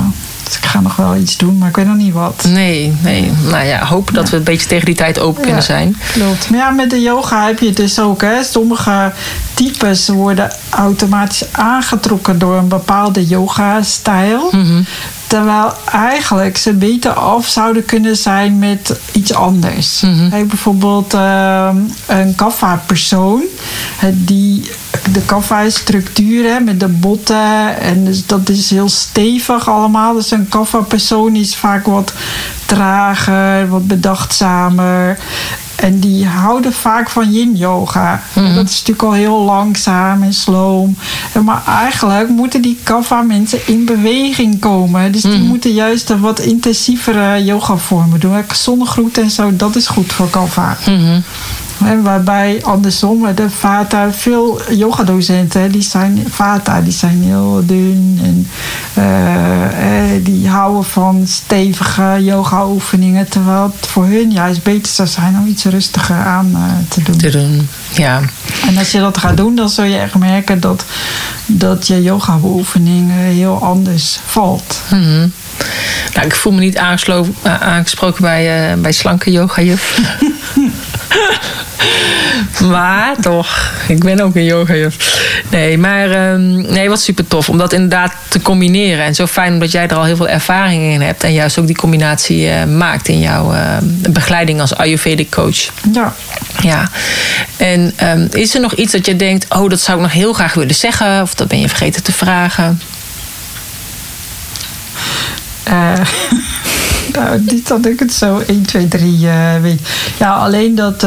ik 0.56 0.64
ga 0.64 0.80
nog 0.80 0.96
wel 0.96 1.16
iets 1.16 1.36
doen, 1.36 1.58
maar 1.58 1.68
ik 1.68 1.76
weet 1.76 1.86
nog 1.86 1.96
niet 1.96 2.12
wat. 2.12 2.44
nee, 2.48 2.92
nee. 3.02 3.32
Nou 3.50 3.64
ja, 3.64 3.84
hopen 3.84 4.14
dat 4.14 4.30
we 4.30 4.36
een 4.36 4.42
beetje 4.42 4.66
tegen 4.66 4.86
die 4.86 4.94
tijd 4.94 5.18
open 5.18 5.42
kunnen 5.42 5.62
zijn. 5.62 5.96
Klopt. 6.12 6.50
Maar 6.50 6.58
ja, 6.58 6.70
met 6.70 6.90
de 6.90 7.00
yoga 7.00 7.46
heb 7.46 7.58
je 7.58 7.66
het 7.66 7.76
dus 7.76 8.00
ook. 8.00 8.20
Hè. 8.20 8.42
Sommige 8.42 9.12
types 9.54 10.08
worden 10.08 10.52
automatisch 10.70 11.44
aangetrokken 11.52 12.38
door 12.38 12.56
een 12.56 12.68
bepaalde 12.68 13.26
yoga-stijl. 13.26 14.48
Mhm. 14.52 14.82
Terwijl 15.32 15.72
eigenlijk 15.92 16.56
ze 16.56 16.72
beter 16.72 17.12
af 17.12 17.46
zouden 17.46 17.84
kunnen 17.84 18.16
zijn 18.16 18.58
met 18.58 19.00
iets 19.12 19.34
anders. 19.34 20.00
Mhm. 20.00 20.30
Hey, 20.30 20.46
bijvoorbeeld 20.46 21.14
ehm, 21.14 21.76
een 22.06 22.34
kaffa-persoon. 22.34 23.42
Die, 24.12 24.70
de 25.12 25.20
kaffa 25.20 25.60
is 25.60 25.74
structuur 25.74 26.52
hè, 26.52 26.60
met 26.60 26.80
de 26.80 26.88
botten. 26.88 27.80
En 27.80 28.04
dus 28.04 28.26
dat 28.26 28.48
is 28.48 28.70
heel 28.70 28.88
stevig 28.88 29.68
allemaal. 29.68 30.14
Dus 30.14 30.30
een 30.30 30.48
kaffa-persoon 30.48 31.36
is 31.36 31.56
vaak 31.56 31.86
wat 31.86 32.12
trager, 32.66 33.68
wat 33.68 33.86
bedachtzamer. 33.86 35.18
En 35.82 35.98
die 35.98 36.26
houden 36.26 36.72
vaak 36.72 37.10
van 37.10 37.32
yin-yoga. 37.32 38.22
Mhm. 38.32 38.54
Dat 38.54 38.68
is 38.68 38.72
natuurlijk 38.78 39.02
al 39.02 39.12
heel 39.12 39.42
langzaam 39.42 40.22
en 40.22 40.34
sloom. 40.34 40.96
Maar 41.44 41.62
eigenlijk 41.66 42.28
moeten 42.28 42.62
die 42.62 42.78
kappa-mensen 42.82 43.58
in 43.66 43.84
beweging 43.84 44.58
komen. 44.60 45.12
Dus 45.12 45.22
die 45.22 45.38
Mhm. 45.38 45.46
moeten 45.46 45.72
juist 45.72 46.10
een 46.10 46.20
wat 46.20 46.38
intensievere 46.40 47.44
yoga-vormen 47.44 48.20
doen. 48.20 48.44
Zonnegroet 48.52 49.18
en 49.18 49.30
zo, 49.30 49.56
dat 49.56 49.76
is 49.76 49.86
goed 49.86 50.12
voor 50.12 50.30
kappa. 50.30 50.76
Mhm. 50.86 51.20
En 51.84 52.02
waarbij 52.02 52.60
andersom, 52.62 53.34
de 53.34 53.50
Vata, 53.50 54.12
veel 54.12 54.60
yogadocenten, 54.70 55.72
die 55.72 55.82
zijn 55.82 56.24
Vata, 56.28 56.80
die 56.80 56.92
zijn 56.92 57.22
heel 57.22 57.62
dun 57.66 58.20
en 58.22 58.48
eh, 58.94 60.12
eh, 60.14 60.24
die 60.24 60.48
houden 60.48 60.84
van 60.84 61.26
stevige 61.26 62.18
yoga-oefeningen. 62.20 63.28
Terwijl 63.28 63.72
het 63.76 63.86
voor 63.86 64.04
hun 64.04 64.30
juist 64.30 64.62
beter 64.62 64.92
zou 64.92 65.08
zijn 65.08 65.38
om 65.38 65.46
iets 65.46 65.64
rustiger 65.64 66.16
aan 66.16 66.50
eh, 66.54 66.62
te 66.88 67.02
doen. 67.02 67.16
Te 67.16 67.30
doen. 67.30 67.68
Ja. 67.94 68.20
En 68.66 68.78
als 68.78 68.92
je 68.92 68.98
dat 68.98 69.18
gaat 69.18 69.36
doen, 69.36 69.54
dan 69.54 69.68
zul 69.68 69.84
je 69.84 69.98
echt 69.98 70.14
merken 70.14 70.60
dat, 70.60 70.84
dat 71.46 71.86
je 71.86 72.02
yoga-beoefening 72.02 73.10
eh, 73.10 73.16
heel 73.16 73.58
anders 73.62 74.20
valt. 74.26 74.80
Mhm. 74.90 75.28
Nou, 76.14 76.26
ik 76.26 76.34
voel 76.34 76.52
me 76.52 76.60
niet 76.60 76.78
aangesproken 77.42 78.22
bij, 78.22 78.74
bij 78.78 78.92
slanke 78.92 79.30
yoga 79.30 79.62
juf. 79.62 80.00
maar 82.70 83.16
toch, 83.20 83.72
ik 83.88 84.04
ben 84.04 84.20
ook 84.20 84.34
een 84.34 84.44
yoga 84.44 84.74
juf. 84.74 85.20
Nee, 85.50 85.78
maar 85.78 86.10
ehm, 86.10 86.72
nee, 86.72 86.88
wat 86.88 87.00
super 87.00 87.26
tof 87.26 87.48
om 87.48 87.58
dat 87.58 87.72
inderdaad 87.72 88.12
te 88.28 88.40
combineren. 88.42 89.04
En 89.04 89.14
zo 89.14 89.26
fijn 89.26 89.52
omdat 89.52 89.72
jij 89.72 89.88
er 89.88 89.96
al 89.96 90.04
heel 90.04 90.16
veel 90.16 90.28
ervaring 90.28 90.82
in 90.92 91.00
hebt. 91.00 91.24
En 91.24 91.32
juist 91.32 91.58
ook 91.58 91.66
die 91.66 91.76
combinatie 91.76 92.48
eh, 92.48 92.64
maakt 92.64 93.08
in 93.08 93.20
jouw 93.20 93.52
eh, 93.52 93.76
begeleiding 94.08 94.60
als 94.60 94.74
Ayurvedic 94.74 95.30
coach. 95.30 95.70
Ja. 95.92 96.14
Ja, 96.60 96.90
en 97.56 97.92
ehm, 97.96 98.26
is 98.30 98.54
er 98.54 98.60
nog 98.60 98.74
iets 98.74 98.92
dat 98.92 99.06
je 99.06 99.16
denkt, 99.16 99.46
oh, 99.54 99.70
dat 99.70 99.80
zou 99.80 99.96
ik 99.96 100.02
nog 100.02 100.12
heel 100.12 100.32
graag 100.32 100.54
willen 100.54 100.74
zeggen, 100.74 101.22
of 101.22 101.34
dat 101.34 101.48
ben 101.48 101.60
je 101.60 101.68
vergeten 101.68 102.02
te 102.02 102.12
vragen? 102.12 102.80
Eh, 105.62 105.92
nou, 107.14 107.40
niet 107.40 107.68
dat 107.68 107.86
ik 107.86 107.98
het 107.98 108.12
zo 108.12 108.42
1, 108.46 108.66
2, 108.66 108.88
3 108.88 109.28
eh, 109.28 109.60
weet. 109.60 109.80
Ja, 110.18 110.32
alleen 110.34 110.74
dat. 110.74 111.06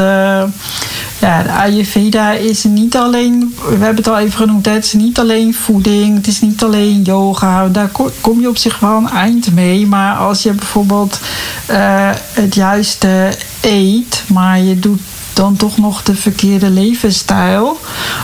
Ja, 1.18 1.42
de 1.42 1.50
Ayurveda 1.52 2.32
is 2.32 2.64
niet 2.64 2.96
alleen. 2.96 3.54
We 3.68 3.70
hebben 3.70 3.96
het 3.96 4.08
al 4.08 4.18
even 4.18 4.38
genoemd. 4.38 4.66
Het 4.66 4.84
is 4.84 4.92
niet 4.92 5.18
alleen 5.18 5.54
voeding. 5.54 6.16
Het 6.16 6.26
is 6.26 6.40
niet 6.40 6.62
alleen 6.62 7.02
yoga. 7.02 7.68
Daar 7.68 7.88
ko- 7.88 8.10
kom 8.20 8.40
je 8.40 8.48
op 8.48 8.56
zich 8.56 8.78
wel 8.78 8.96
een 8.96 9.08
eind 9.08 9.52
mee. 9.54 9.86
Maar 9.86 10.16
als 10.16 10.42
je 10.42 10.52
bijvoorbeeld 10.52 11.20
eh, 11.66 12.10
het 12.32 12.54
juiste 12.54 13.28
eet. 13.60 14.22
Maar 14.26 14.58
je 14.60 14.78
doet 14.78 15.00
dan 15.36 15.56
toch 15.56 15.78
nog 15.78 16.02
de 16.02 16.14
verkeerde 16.14 16.70
levensstijl. 16.70 17.80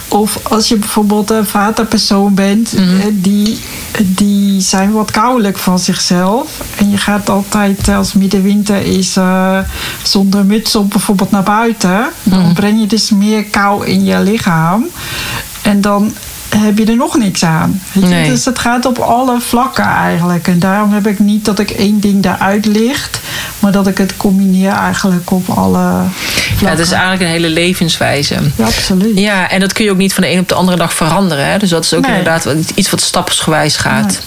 Of 0.08 0.38
als 0.42 0.68
je 0.68 0.76
bijvoorbeeld 0.76 1.30
een 1.30 1.46
vaterpersoon 1.46 2.34
bent, 2.34 2.74
eh, 2.74 2.84
die, 3.12 3.60
die 3.98 4.60
zijn 4.60 4.92
wat 4.92 5.10
koudelijk 5.10 5.58
van 5.58 5.78
zichzelf. 5.78 6.60
En 6.76 6.90
je 6.90 6.96
gaat 6.96 7.30
altijd, 7.30 7.88
eh, 7.88 7.96
als 7.96 8.12
middenwinter 8.12 8.82
is, 8.82 9.16
eh, 9.16 9.58
zonder 10.02 10.44
muts 10.44 10.74
op 10.74 10.90
bijvoorbeeld 10.90 11.30
naar 11.30 11.42
buiten. 11.42 12.08
Dan 12.22 12.52
breng 12.52 12.80
je 12.80 12.86
dus 12.86 13.10
meer 13.10 13.44
kou 13.44 13.86
in 13.86 14.04
je 14.04 14.20
lichaam. 14.20 14.86
En 15.62 15.80
dan 15.80 16.12
heb 16.56 16.78
je 16.78 16.84
er 16.84 16.96
nog 16.96 17.16
niks 17.18 17.44
aan. 17.44 17.82
Weet 17.92 18.02
je? 18.04 18.08
Nee. 18.14 18.28
Dus 18.28 18.44
het 18.44 18.58
gaat 18.58 18.86
op 18.86 18.98
alle 18.98 19.40
vlakken 19.40 19.84
eigenlijk. 19.84 20.48
En 20.48 20.58
daarom 20.58 20.92
heb 20.92 21.06
ik 21.06 21.18
niet 21.18 21.44
dat 21.44 21.58
ik 21.58 21.70
één 21.70 22.00
ding 22.00 22.22
daaruit 22.22 22.66
licht, 22.66 23.20
maar 23.58 23.72
dat 23.72 23.86
ik 23.86 23.98
het 23.98 24.16
combineer 24.16 24.70
eigenlijk 24.72 25.30
op 25.30 25.48
alle 25.48 25.78
Ja, 25.78 26.04
vlakken. 26.46 26.68
het 26.68 26.78
is 26.78 26.90
eigenlijk 26.90 27.22
een 27.22 27.28
hele 27.28 27.48
levenswijze. 27.48 28.34
Ja, 28.56 28.64
absoluut. 28.64 29.18
Ja, 29.18 29.50
en 29.50 29.60
dat 29.60 29.72
kun 29.72 29.84
je 29.84 29.90
ook 29.90 29.96
niet 29.96 30.14
van 30.14 30.22
de 30.22 30.30
een 30.32 30.38
op 30.38 30.48
de 30.48 30.54
andere 30.54 30.76
dag 30.76 30.94
veranderen. 30.94 31.46
Hè? 31.50 31.58
Dus 31.58 31.70
dat 31.70 31.84
is 31.84 31.94
ook 31.94 32.06
Nee. 32.06 32.10
inderdaad 32.18 32.46
iets 32.74 32.90
wat 32.90 33.00
stapsgewijs 33.00 33.76
gaat. 33.76 34.20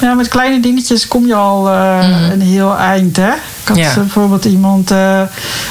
Ja, 0.00 0.14
met 0.14 0.28
kleine 0.28 0.60
dingetjes 0.60 1.08
kom 1.08 1.26
je 1.26 1.34
al 1.34 1.68
eh, 1.70 1.98
Mhm. 1.98 2.30
een 2.30 2.40
heel 2.40 2.76
eind, 2.76 3.16
hè? 3.16 3.30
Ik 3.66 3.72
had 3.74 3.78
Ja. 3.80 3.94
bijvoorbeeld 3.94 4.44
iemand, 4.44 4.90
eh, 4.90 5.20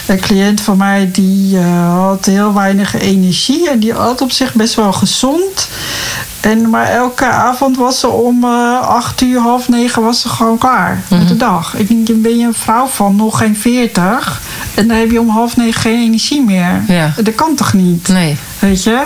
een 0.07 0.19
cliënt 0.19 0.61
van 0.61 0.77
mij, 0.77 1.09
die 1.11 1.57
eh, 1.57 1.93
had 1.93 2.25
heel 2.25 2.53
weinig 2.53 2.99
energie. 2.99 3.69
En 3.69 3.79
die 3.79 3.93
had 3.93 4.21
op 4.21 4.31
zich 4.31 4.53
best 4.53 4.75
wel 4.75 4.93
gezond. 4.93 5.67
En, 6.41 6.69
maar 6.69 6.85
elke 6.89 7.25
avond 7.25 7.77
was 7.77 7.99
ze 7.99 8.07
om 8.07 8.43
eh, 8.43 8.79
acht 8.81 9.21
uur, 9.21 9.39
half 9.39 9.69
negen 9.69 10.01
was 10.03 10.21
ze 10.21 10.29
gewoon 10.29 10.57
klaar 10.57 11.01
met 11.09 11.19
Mhm. 11.19 11.27
de 11.27 11.37
dag. 11.37 11.75
Ik 11.75 11.87
denk, 11.87 12.21
ben 12.21 12.37
je 12.37 12.45
een 12.45 12.53
vrouw 12.53 12.85
van 12.85 13.15
nog 13.15 13.37
geen 13.37 13.57
veertig. 13.57 14.41
En 14.75 14.87
dan 14.87 14.97
heb 14.97 15.11
je 15.11 15.19
om 15.19 15.29
half 15.29 15.55
negen 15.57 15.81
geen 15.81 15.99
energie 15.99 16.43
meer. 16.43 16.81
Ja. 16.87 17.13
Dat 17.23 17.35
kan 17.35 17.55
toch 17.55 17.73
niet? 17.73 18.07
Nee. 18.07 18.37
Weet 18.59 18.83
je? 18.83 19.03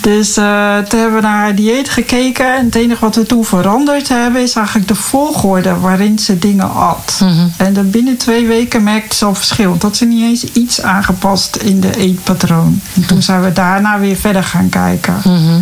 Dus 0.00 0.36
eh, 0.36 0.76
toen 0.78 1.00
hebben 1.00 1.16
we 1.20 1.26
naar 1.26 1.38
haar 1.38 1.54
dieet 1.54 1.90
gekeken. 1.90 2.56
En 2.56 2.64
het 2.64 2.74
enige 2.74 3.00
wat 3.00 3.16
we 3.16 3.26
toen 3.26 3.44
veranderd 3.44 4.08
hebben... 4.08 4.42
is 4.42 4.54
eigenlijk 4.54 4.88
de 4.88 4.94
volgorde 4.94 5.76
waarin 5.78 6.18
ze 6.18 6.38
dingen 6.38 6.74
at. 6.74 7.20
Mhm. 7.22 7.46
En 7.56 7.72
dan 7.72 7.90
binnen 7.90 8.16
twee 8.16 8.46
weken 8.46 8.82
merkte 8.82 9.16
ze 9.16 9.24
al 9.24 9.34
verschil. 9.34 9.76
Had 9.80 9.96
ze 9.96 10.04
niet 10.04 10.22
eens 10.22 10.44
iets 10.52 10.82
aangepast 10.82 11.56
in 11.56 11.80
de 11.80 11.96
eetpatroon. 11.96 12.80
En 12.94 13.06
toen 13.06 13.22
zijn 13.22 13.42
we 13.42 13.52
daarna 13.52 13.98
weer 13.98 14.16
verder 14.16 14.44
gaan 14.44 14.68
kijken. 14.68 15.14
Mhm. 15.24 15.60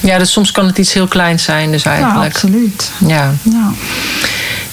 Ja, 0.00 0.18
dus 0.18 0.32
soms 0.32 0.50
kan 0.50 0.66
het 0.66 0.78
iets 0.78 0.92
heel 0.92 1.06
kleins 1.06 1.42
zijn, 1.42 1.70
dus 1.70 1.82
Ja, 1.82 1.90
eigenlijk. 1.90 2.32
absoluut. 2.34 2.90
Ja. 3.06 3.30
Ja. 3.42 3.70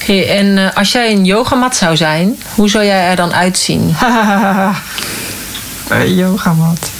Hey, 0.09 0.37
en 0.37 0.57
eh, 0.57 0.75
als 0.77 0.91
jij 0.91 1.11
een 1.11 1.25
yogamat 1.25 1.75
zou 1.75 1.97
zijn, 1.97 2.39
hoe 2.55 2.69
zou 2.69 2.85
jij 2.85 3.09
er 3.09 3.15
dan 3.15 3.33
uitzien? 3.33 3.95
Een 5.89 6.15
yogamat. 6.15 6.91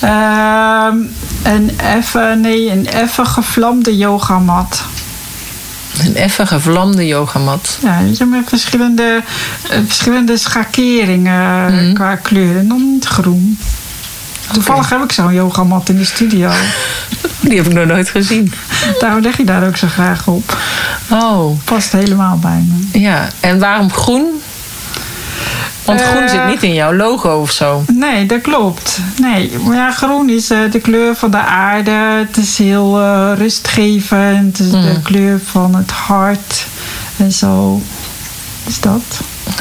Ehm 0.00 0.96
een 1.42 1.70
even, 1.96 2.40
nee, 2.40 2.70
een 2.70 2.86
even 2.86 3.26
gevlamde 3.26 3.96
yogamat. 3.96 4.82
Een 6.04 6.16
effe 6.16 6.46
gevlamde 6.46 7.06
yogamat. 7.06 7.78
Ja, 7.82 8.24
met 8.26 8.48
verschillende, 8.48 9.22
eh, 9.70 9.78
verschillende 9.86 10.36
schakeringen 10.36 11.74
Mhm. 11.74 11.94
qua 11.94 12.16
kleur. 12.16 12.56
En 12.58 12.68
dan 12.68 12.90
niet 12.92 13.06
groen. 13.06 13.58
Toevallig 14.52 14.88
heb 14.90 15.02
ik 15.02 15.12
zo'n 15.12 15.34
yogamat 15.34 15.88
in 15.88 15.96
de 15.96 16.04
studio. 16.04 16.50
Die 17.40 17.56
heb 17.56 17.66
ik 17.66 17.72
nog 17.72 17.86
nooit 17.86 18.08
gezien. 18.10 18.52
Daarom 18.98 19.22
leg 19.22 19.36
je 19.36 19.44
daar 19.44 19.66
ook 19.66 19.76
zo 19.76 19.86
graag 19.86 20.26
op. 20.26 20.56
Oh, 21.10 21.58
Past 21.64 21.92
helemaal 21.92 22.38
bij 22.38 22.64
me. 22.68 23.00
ja. 23.00 23.28
En 23.40 23.58
waarom 23.58 23.92
groen? 23.92 24.26
Want 25.84 26.00
groen 26.00 26.22
Eh, 26.22 26.28
zit 26.30 26.46
niet 26.46 26.62
in 26.62 26.74
jouw 26.74 26.94
logo 26.94 27.40
of 27.40 27.50
zo. 27.50 27.84
Nee, 27.92 28.26
dat 28.26 28.40
klopt. 28.40 28.98
Nee, 29.20 29.50
maar 29.66 29.76
ja, 29.76 29.90
groen 29.90 30.28
is 30.28 30.50
eh, 30.50 30.58
de 30.70 30.78
kleur 30.80 31.16
van 31.16 31.30
de 31.30 31.40
aarde. 31.40 31.90
Het 32.26 32.36
is 32.36 32.58
heel 32.58 32.98
eh, 33.00 33.30
rustgevend. 33.36 34.58
Het 34.58 34.66
is 34.66 34.72
de 34.72 34.76
Mhm. 34.78 35.02
kleur 35.02 35.40
van 35.44 35.74
het 35.74 35.90
hart. 35.90 36.66
En 37.16 37.32
zo 37.32 37.82
is 38.66 38.80
dat. 38.80 39.02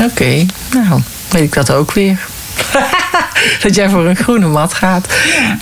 Oké, 0.04 0.46
nou, 0.74 1.02
weet 1.30 1.42
ik 1.44 1.54
dat 1.54 1.72
ook 1.72 1.92
weer. 1.92 2.20
dat 3.64 3.76
jij 3.76 3.90
voor 3.90 4.06
een 4.06 4.16
groene 4.16 4.48
mat 4.48 4.74
gaat. 4.74 5.08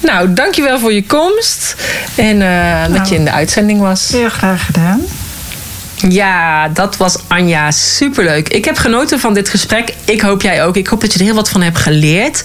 Nou, 0.01 0.33
dankjewel 0.33 0.79
voor 0.79 0.93
je 0.93 1.05
komst. 1.05 1.75
En 2.15 2.41
eh, 2.41 2.81
dat 2.81 2.89
Nou. 2.91 3.10
je 3.10 3.15
in 3.15 3.25
de 3.25 3.31
uitzending 3.31 3.79
was. 3.79 4.10
Heel 4.12 4.29
graag 4.29 4.65
gedaan. 4.65 5.01
Ja, 6.10 6.67
dat 6.67 6.97
was 6.97 7.17
Anja. 7.27 7.71
Superleuk. 7.71 8.49
Ik 8.49 8.65
heb 8.65 8.77
genoten 8.77 9.19
van 9.19 9.33
dit 9.33 9.49
gesprek. 9.49 9.93
Ik 10.05 10.21
hoop 10.21 10.41
jij 10.41 10.65
ook. 10.65 10.75
Ik 10.75 10.88
hoop 10.88 11.01
dat 11.01 11.13
je 11.13 11.19
er 11.19 11.25
heel 11.25 11.36
wat 11.36 11.49
van 11.49 11.62
hebt 11.62 11.77
geleerd. 11.77 12.43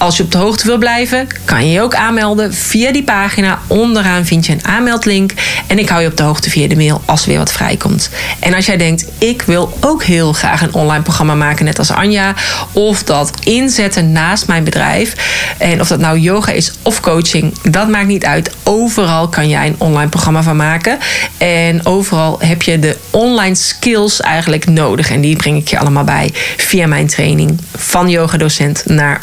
Als 0.00 0.16
je 0.16 0.22
op 0.22 0.32
de 0.32 0.38
hoogte 0.38 0.66
wil 0.66 0.78
blijven, 0.78 1.26
kan 1.44 1.66
je 1.66 1.72
je 1.72 1.80
ook 1.80 1.94
aanmelden 1.94 2.54
via 2.54 2.92
die 2.92 3.02
pagina. 3.02 3.58
Onderaan 3.66 4.26
vind 4.26 4.46
je 4.46 4.52
een 4.52 4.64
aanmeldlink. 4.64 5.32
En 5.66 5.78
ik 5.78 5.88
hou 5.88 6.02
je 6.02 6.08
op 6.08 6.16
de 6.16 6.22
hoogte 6.22 6.50
via 6.50 6.68
de 6.68 6.76
mail 6.76 7.02
als 7.04 7.22
er 7.22 7.28
weer 7.28 7.38
wat 7.38 7.52
vrijkomt. 7.52 8.10
En 8.38 8.54
als 8.54 8.66
jij 8.66 8.76
denkt, 8.76 9.06
ik 9.18 9.42
wil 9.42 9.76
ook 9.80 10.02
heel 10.02 10.32
graag 10.32 10.62
een 10.62 10.74
online 10.74 11.02
programma 11.02 11.34
maken, 11.34 11.64
net 11.64 11.78
als 11.78 11.90
Anja. 11.90 12.34
Of 12.72 13.02
dat 13.02 13.30
inzetten 13.44 14.12
naast 14.12 14.46
mijn 14.46 14.64
bedrijf. 14.64 15.14
En 15.58 15.80
of 15.80 15.88
dat 15.88 15.98
nou 15.98 16.18
yoga 16.18 16.52
is 16.52 16.72
of 16.82 17.00
coaching, 17.00 17.54
dat 17.70 17.88
maakt 17.88 18.06
niet 18.06 18.24
uit. 18.24 18.54
Overal 18.62 19.28
kan 19.28 19.48
jij 19.48 19.66
een 19.66 19.76
online 19.78 20.08
programma 20.08 20.42
van 20.42 20.56
maken. 20.56 20.98
En 21.38 21.86
overal 21.86 22.36
heb 22.40 22.62
je 22.62 22.78
de 22.78 22.96
online 23.10 23.54
skills 23.54 24.20
eigenlijk 24.20 24.66
nodig. 24.66 25.10
En 25.10 25.20
die 25.20 25.36
breng 25.36 25.56
ik 25.56 25.68
je 25.68 25.78
allemaal 25.78 26.04
bij 26.04 26.30
via 26.56 26.86
mijn 26.86 27.06
training 27.06 27.60
van 27.76 28.08
yogadocent 28.08 28.82
naar 28.86 29.22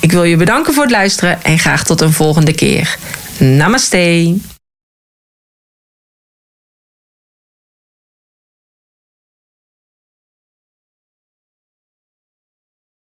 Ik 0.00 0.12
wil 0.12 0.24
je 0.24 0.36
bedanken 0.36 0.74
voor 0.74 0.82
het 0.82 0.92
luisteren 0.92 1.42
en 1.42 1.58
graag 1.58 1.84
tot 1.84 2.00
een 2.00 2.12
volgende 2.12 2.52
keer. 2.52 2.96
Namaste. 3.38 4.36